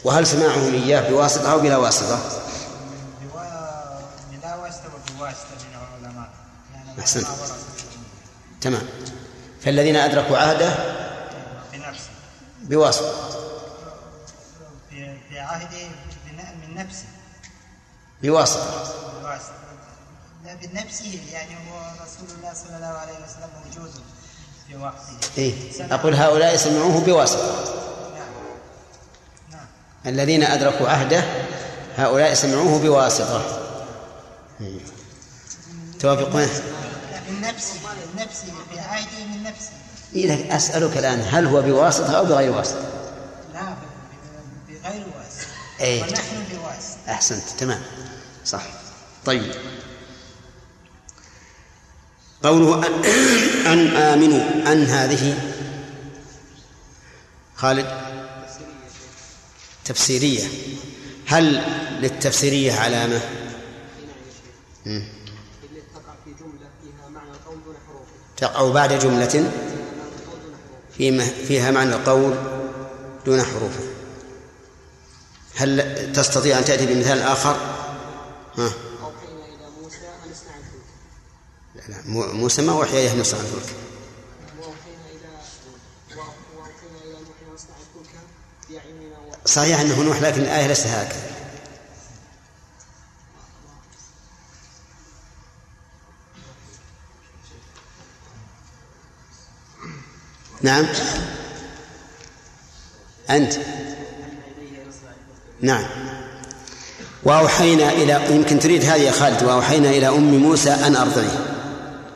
[0.04, 2.20] وهل سماعهم إياه بواسطة أو بلا واسطة؟
[4.32, 6.30] بلا واسطة وبواسطة من العلماء
[7.00, 7.28] أحسنت.
[8.62, 8.82] تمام.
[9.62, 10.76] فالذين أدركوا عهده
[11.74, 12.10] بنفسه
[12.62, 13.14] بواسطة.
[14.90, 15.78] في في عهده
[16.32, 17.06] بن- من نفسه
[18.24, 18.66] بواسطة.
[19.22, 19.54] بواسطة
[20.46, 23.92] لا بنفسه يعني هو رسول الله صلى الله عليه وسلم موجود
[24.68, 25.54] في وقته إيه.
[25.96, 27.64] أقول هؤلاء سمعوه بواسطة.
[30.06, 31.24] الذين أدركوا عهده
[31.98, 33.60] هؤلاء سمعوه بواسطة.
[36.00, 36.50] توافقون؟ لا
[37.30, 37.74] من نفسه
[38.16, 38.48] من نفسه
[39.34, 39.72] من نفسه
[40.16, 42.88] إيه لك أسألك الآن هل هو بواسطة أو بغير واسطة؟
[43.54, 43.76] لا
[44.68, 45.48] بغير واسطة.
[45.80, 46.02] إيه.
[46.04, 46.98] ونحن بواسطة.
[47.12, 47.82] أحسنت تمام.
[48.46, 48.64] صح.
[49.26, 49.52] طيب.
[52.44, 52.88] قوله
[53.66, 55.38] أن آمنوا أن هذه
[57.56, 58.03] خالد؟
[59.86, 60.48] تفسيرية.
[61.28, 61.54] هل
[62.02, 63.22] للتفسيرية علامة؟
[64.86, 65.04] مم.
[65.94, 68.08] تقع في جملة فيها معنى القول دون حروف
[68.38, 69.52] تقع بعد جملة
[70.98, 72.34] فيما فيها معنى القول
[73.26, 73.84] دون حروفه
[75.56, 77.52] هل تستطيع أن تأتي بمثال آخر؟
[78.58, 78.64] ها.
[79.02, 80.86] أوحينا إلى موسى أن اصنع الفلك.
[81.76, 83.76] لا لا مو- موسى ما أوحي إليه أن يصنع الفلك
[84.60, 85.30] وأوحينا إلى
[86.56, 88.20] وأوحينا إلى نوح أن اصنع الفلك
[88.70, 91.34] بأعيننا و- صحيح أنه نوح لكن الآية ليست هكذا.
[100.62, 100.86] نعم.
[103.30, 103.54] أنت.
[105.62, 105.86] نعم.
[107.24, 111.46] وأوحينا إلى يمكن تريد هذه يا خالد وأوحينا إلى أم موسى أن أرضعيه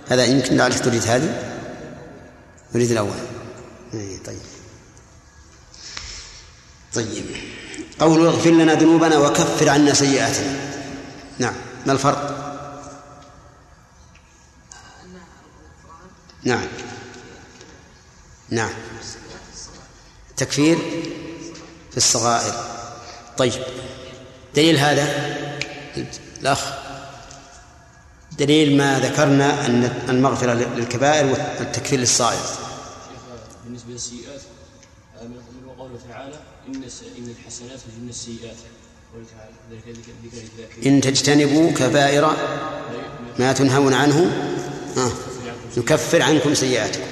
[0.09, 1.57] هذا يمكن لعلك تريد هذه؟
[2.75, 3.17] نريد الأول.
[3.93, 4.46] إيه، طيب.
[6.97, 7.25] طيب
[7.99, 10.59] قول اغفر لنا ذنوبنا وكفر عنا سيئاتنا.
[11.39, 11.53] نعم
[11.85, 12.43] ما الفرق؟
[16.43, 16.67] نعم.
[18.49, 18.69] نعم.
[20.37, 20.77] تكفير
[21.91, 22.53] في الصغائر.
[23.37, 23.63] طيب
[24.55, 25.07] دليل هذا؟
[26.41, 26.73] الأخ
[28.31, 32.41] دليل ما ذكرنا أن المغفرة للكبائر والتكفير للصغائر
[33.63, 34.36] بالنسبة للسيئات
[36.67, 38.57] إن الحسنات يذهبن السيئات.
[39.13, 40.93] قوله تعالى ذلك ذكر الذاكرين.
[40.93, 42.35] إن تجتنبوا كبائر
[43.39, 44.31] ما تنهون عنه
[44.97, 45.11] آه.
[45.77, 47.03] نكفر عنكم سيئاتكم.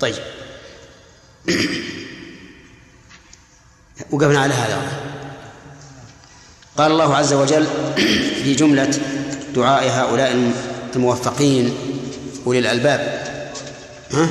[0.00, 0.14] طيب.
[4.10, 5.00] وقفنا على هذا.
[6.78, 7.66] قال الله عز وجل
[8.44, 8.98] في جملة
[9.54, 10.52] دعاء هؤلاء
[10.96, 11.74] الموفقين
[12.46, 13.00] أولي الألباب.
[14.12, 14.28] ها؟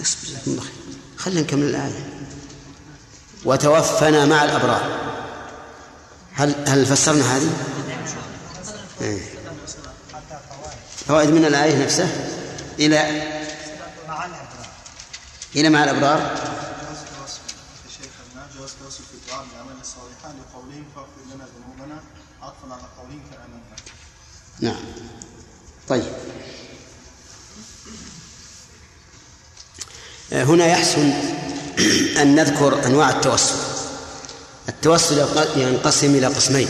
[0.00, 0.62] اصبر
[1.16, 2.09] خلينا نكمل الآية.
[3.44, 5.10] وتوفنا مع الأبرار
[6.34, 7.50] هل هل فسرنا هذه؟
[9.00, 9.20] إيه.
[11.08, 12.10] فوائد من الآية نفسها
[12.78, 13.22] إلى
[15.56, 16.34] إلى مع الأبرار
[24.60, 24.84] نعم
[25.88, 26.12] طيب
[30.32, 31.12] هنا يحسن
[32.22, 33.54] أن نذكر أنواع التوسل.
[34.68, 35.26] التوسل
[35.56, 36.68] ينقسم إلى قسمين.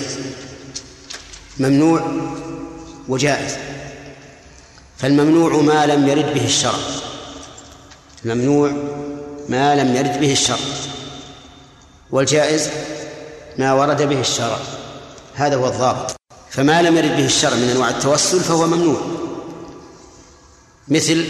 [1.59, 2.13] ممنوع
[3.09, 3.53] وجائز.
[4.99, 6.79] فالممنوع ما لم يرد به الشرع.
[8.25, 8.73] الممنوع
[9.49, 10.59] ما لم يرد به الشرع.
[12.11, 12.69] والجائز
[13.59, 14.59] ما ورد به الشرع.
[15.35, 16.17] هذا هو الضابط.
[16.51, 19.01] فما لم يرد به الشرع من أنواع التوسل فهو ممنوع.
[20.89, 21.25] مثل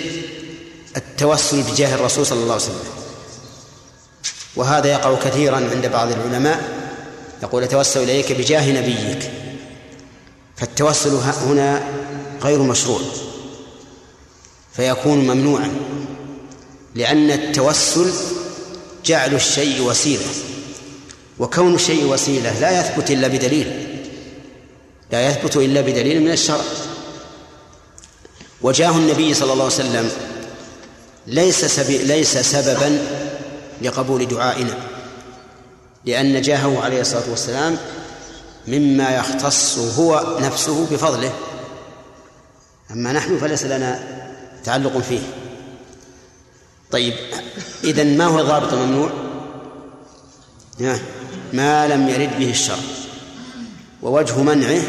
[0.96, 2.84] التوسل بجاه الرسول صلى الله عليه وسلم.
[4.56, 6.80] وهذا يقع كثيرا عند بعض العلماء.
[7.42, 9.30] يقول أتوسل إليك بجاه نبيك.
[10.56, 11.88] فالتوسل هنا
[12.42, 13.00] غير مشروع.
[14.72, 15.72] فيكون ممنوعا.
[16.94, 18.12] لأن التوسل
[19.04, 20.26] جعل الشيء وسيلة.
[21.38, 23.86] وكون الشيء وسيلة لا يثبت إلا بدليل.
[25.12, 26.64] لا يثبت إلا بدليل من الشرع.
[28.62, 30.10] وجاه النبي صلى الله عليه وسلم
[31.26, 32.98] ليس سبي ليس سببا
[33.82, 34.74] لقبول دعائنا.
[36.04, 37.76] لأن جاهه عليه الصلاة والسلام
[38.68, 41.32] مما يختص هو نفسه بفضله.
[42.90, 44.00] أما نحن فليس لنا
[44.64, 45.20] تعلق فيه.
[46.90, 47.14] طيب
[47.84, 49.10] إذا ما هو ضابط الممنوع؟
[51.52, 52.78] ما لم يرد به الشرع.
[54.02, 54.80] ووجه منعه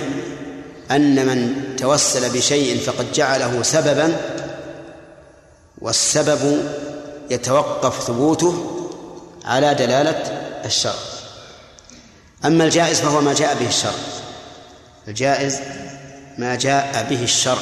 [0.91, 4.22] أن من توسل بشيء فقد جعله سببا
[5.81, 6.72] والسبب
[7.30, 8.70] يتوقف ثبوته
[9.45, 10.23] على دلالة
[10.65, 10.99] الشرع
[12.45, 13.93] أما الجائز فهو ما جاء به الشرع
[15.07, 15.59] الجائز
[16.38, 17.61] ما جاء به الشرع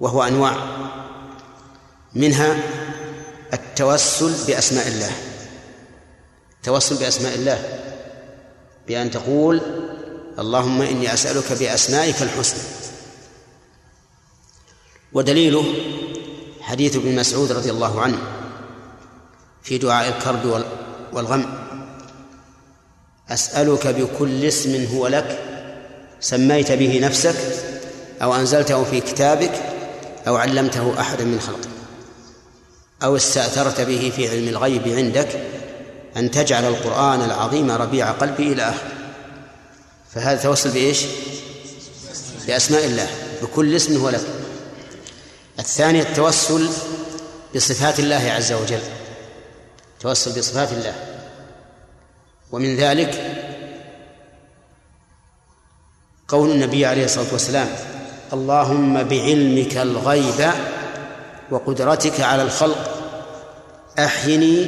[0.00, 0.56] وهو أنواع.
[2.14, 2.56] منها
[3.52, 5.12] التوسل بأسماء الله.
[6.56, 7.80] التوسل بأسماء الله
[8.88, 9.60] بأن تقول
[10.38, 12.62] اللهم إني أسألك بأسمائك الحسنى.
[15.12, 15.64] ودليله
[16.60, 18.39] حديث ابن مسعود رضي الله عنه.
[19.62, 20.64] في دعاء الكرب
[21.12, 21.46] والغم.
[23.28, 25.38] أسألك بكل اسم هو لك
[26.20, 27.36] سميت به نفسك
[28.22, 29.52] أو أنزلته في كتابك
[30.26, 31.68] أو علمته أحدا من خلقك
[33.02, 35.28] أو استأثرت به في علم الغيب عندك
[36.16, 38.92] أن تجعل القرآن العظيم ربيع قلبي إلى آخره.
[40.14, 41.04] فهذا توصل بإيش؟
[42.46, 43.08] بأسماء الله
[43.42, 44.24] بكل اسم هو لك.
[45.58, 46.68] الثاني التوسل
[47.54, 48.80] بصفات الله عز وجل.
[50.00, 50.94] توسل بصفات الله.
[52.52, 53.36] ومن ذلك
[56.28, 57.68] قول النبي عليه الصلاة والسلام
[58.32, 60.52] اللهم بعلمك الغيب
[61.50, 62.96] وقدرتك على الخلق
[63.98, 64.66] أحيني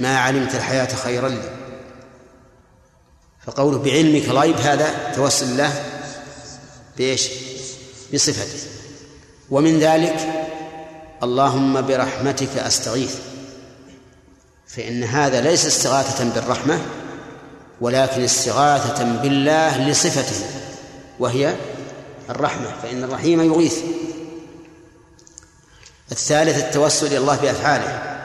[0.00, 1.50] ما علمت الحياة خيرا لي.
[3.46, 5.84] فقوله بعلمك الغيب هذا توسل الله
[6.96, 7.28] بإيش؟
[8.14, 8.68] بصفته.
[9.50, 10.16] ومن ذلك
[11.22, 13.33] اللهم برحمتك أستغيث.
[14.76, 16.80] فإن هذا ليس استغاثة بالرحمة
[17.80, 20.46] ولكن استغاثة بالله لصفته
[21.18, 21.54] وهي
[22.30, 23.78] الرحمة فإن الرحيم يغيث.
[26.12, 28.18] الثالث التوسل إلى الله بأفعاله.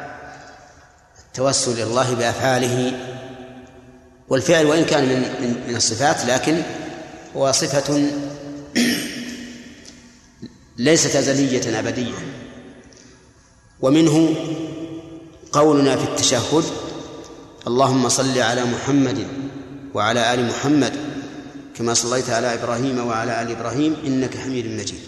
[1.27, 2.99] التوسل إلى الله بأفعاله
[4.30, 6.61] والفعل وإن كان من من, من الصفات لكن
[7.35, 8.09] هو صفة
[10.77, 12.13] ليست أزلية أبدية.
[13.81, 14.35] ومنه
[15.51, 16.63] قولنا في التشهد.
[17.67, 19.27] اللهم صل على محمد
[19.93, 20.93] وعلى آل محمد
[21.76, 24.99] كما صليت على إبراهيم وعلى آل إبراهيم إنك حميد مجيد.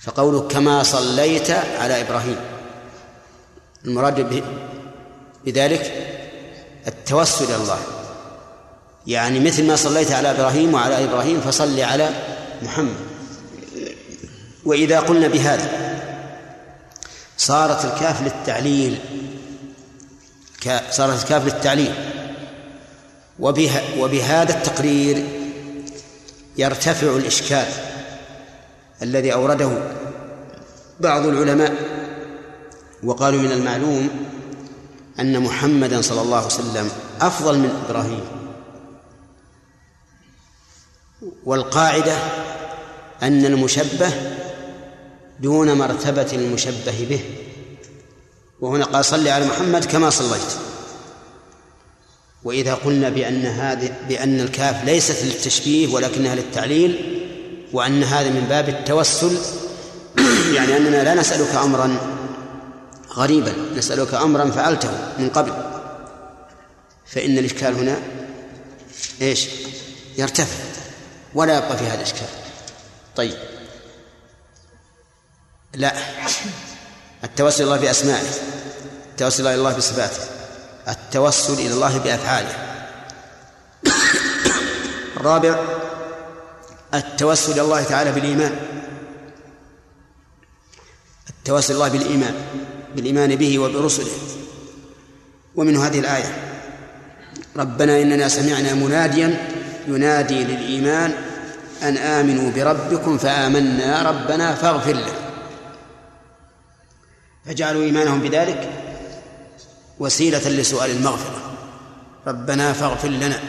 [0.00, 2.36] فقولك كما صليت على إبراهيم.
[3.84, 4.44] المراد
[5.44, 5.92] بذلك
[6.86, 7.78] التوسل إلى الله.
[9.06, 12.10] يعني مثل ما صليت على إبراهيم وعلى إبراهيم فصل على
[12.62, 12.96] محمد.
[14.64, 15.87] وإذا قلنا بهذا
[17.38, 18.98] صارت الكاف للتعليل.
[20.90, 21.94] صارت الكاف للتعليل.
[23.40, 25.26] وبها وبهذا التقرير
[26.56, 27.66] يرتفع الإشكال
[29.02, 29.70] الذي أورده
[31.00, 31.74] بعض العلماء
[33.02, 34.10] وقالوا من المعلوم
[35.20, 36.90] أن محمدا صلى الله عليه وسلم
[37.20, 38.24] أفضل من إبراهيم.
[41.44, 42.16] والقاعدة
[43.22, 44.37] أن المشبه
[45.40, 47.20] دون مرتبة المشبه به.
[48.60, 50.68] وهنا قال صل على محمد كما صليت.
[52.44, 57.20] وإذا قلنا بأن هذه بأن الكاف ليست للتشبيه ولكنها للتعليل
[57.72, 59.38] وأن هذا من باب التوسل
[60.56, 61.96] يعني أننا لا نسألك أمرا
[63.12, 65.52] غريبا نسألك أمرا فعلته من قبل.
[67.06, 67.98] فإن الإشكال هنا
[69.22, 69.48] إيش؟
[70.18, 70.64] يرتفع
[71.34, 72.28] ولا يبقى في هذا الإشكال
[73.16, 73.57] طيب.
[75.74, 75.92] لا.
[77.24, 78.28] التوسل إلى الله بأسمائه
[79.10, 80.22] التوسل إلى الله بصفاته
[80.88, 82.56] التوسل إلى الله بأفعاله
[85.16, 85.64] الرابع
[86.94, 88.56] التوسل إلى الله تعالى بالإيمان.
[91.28, 92.34] التوسل الله بالإيمان
[92.96, 94.12] بالإيمان به وبرسله.
[95.56, 96.36] ومن هذه الآية
[97.56, 99.48] ربنا إننا سمعنا مناديا
[99.88, 101.14] ينادي للإيمان
[101.82, 105.27] أن آمنوا بربكم فآمنا ربنا فاغفر له.
[107.48, 108.70] فجعلوا إيمانهم بذلك
[109.98, 111.42] وسيلة لسؤال المغفرة.
[112.26, 113.40] ربنا فاغفر لنا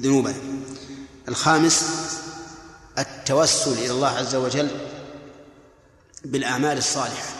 [0.00, 0.34] ذنوبنا.
[1.28, 1.90] الخامس
[2.98, 4.68] التوسل إلى الله عز وجل
[6.24, 7.35] بالأعمال الصالحة.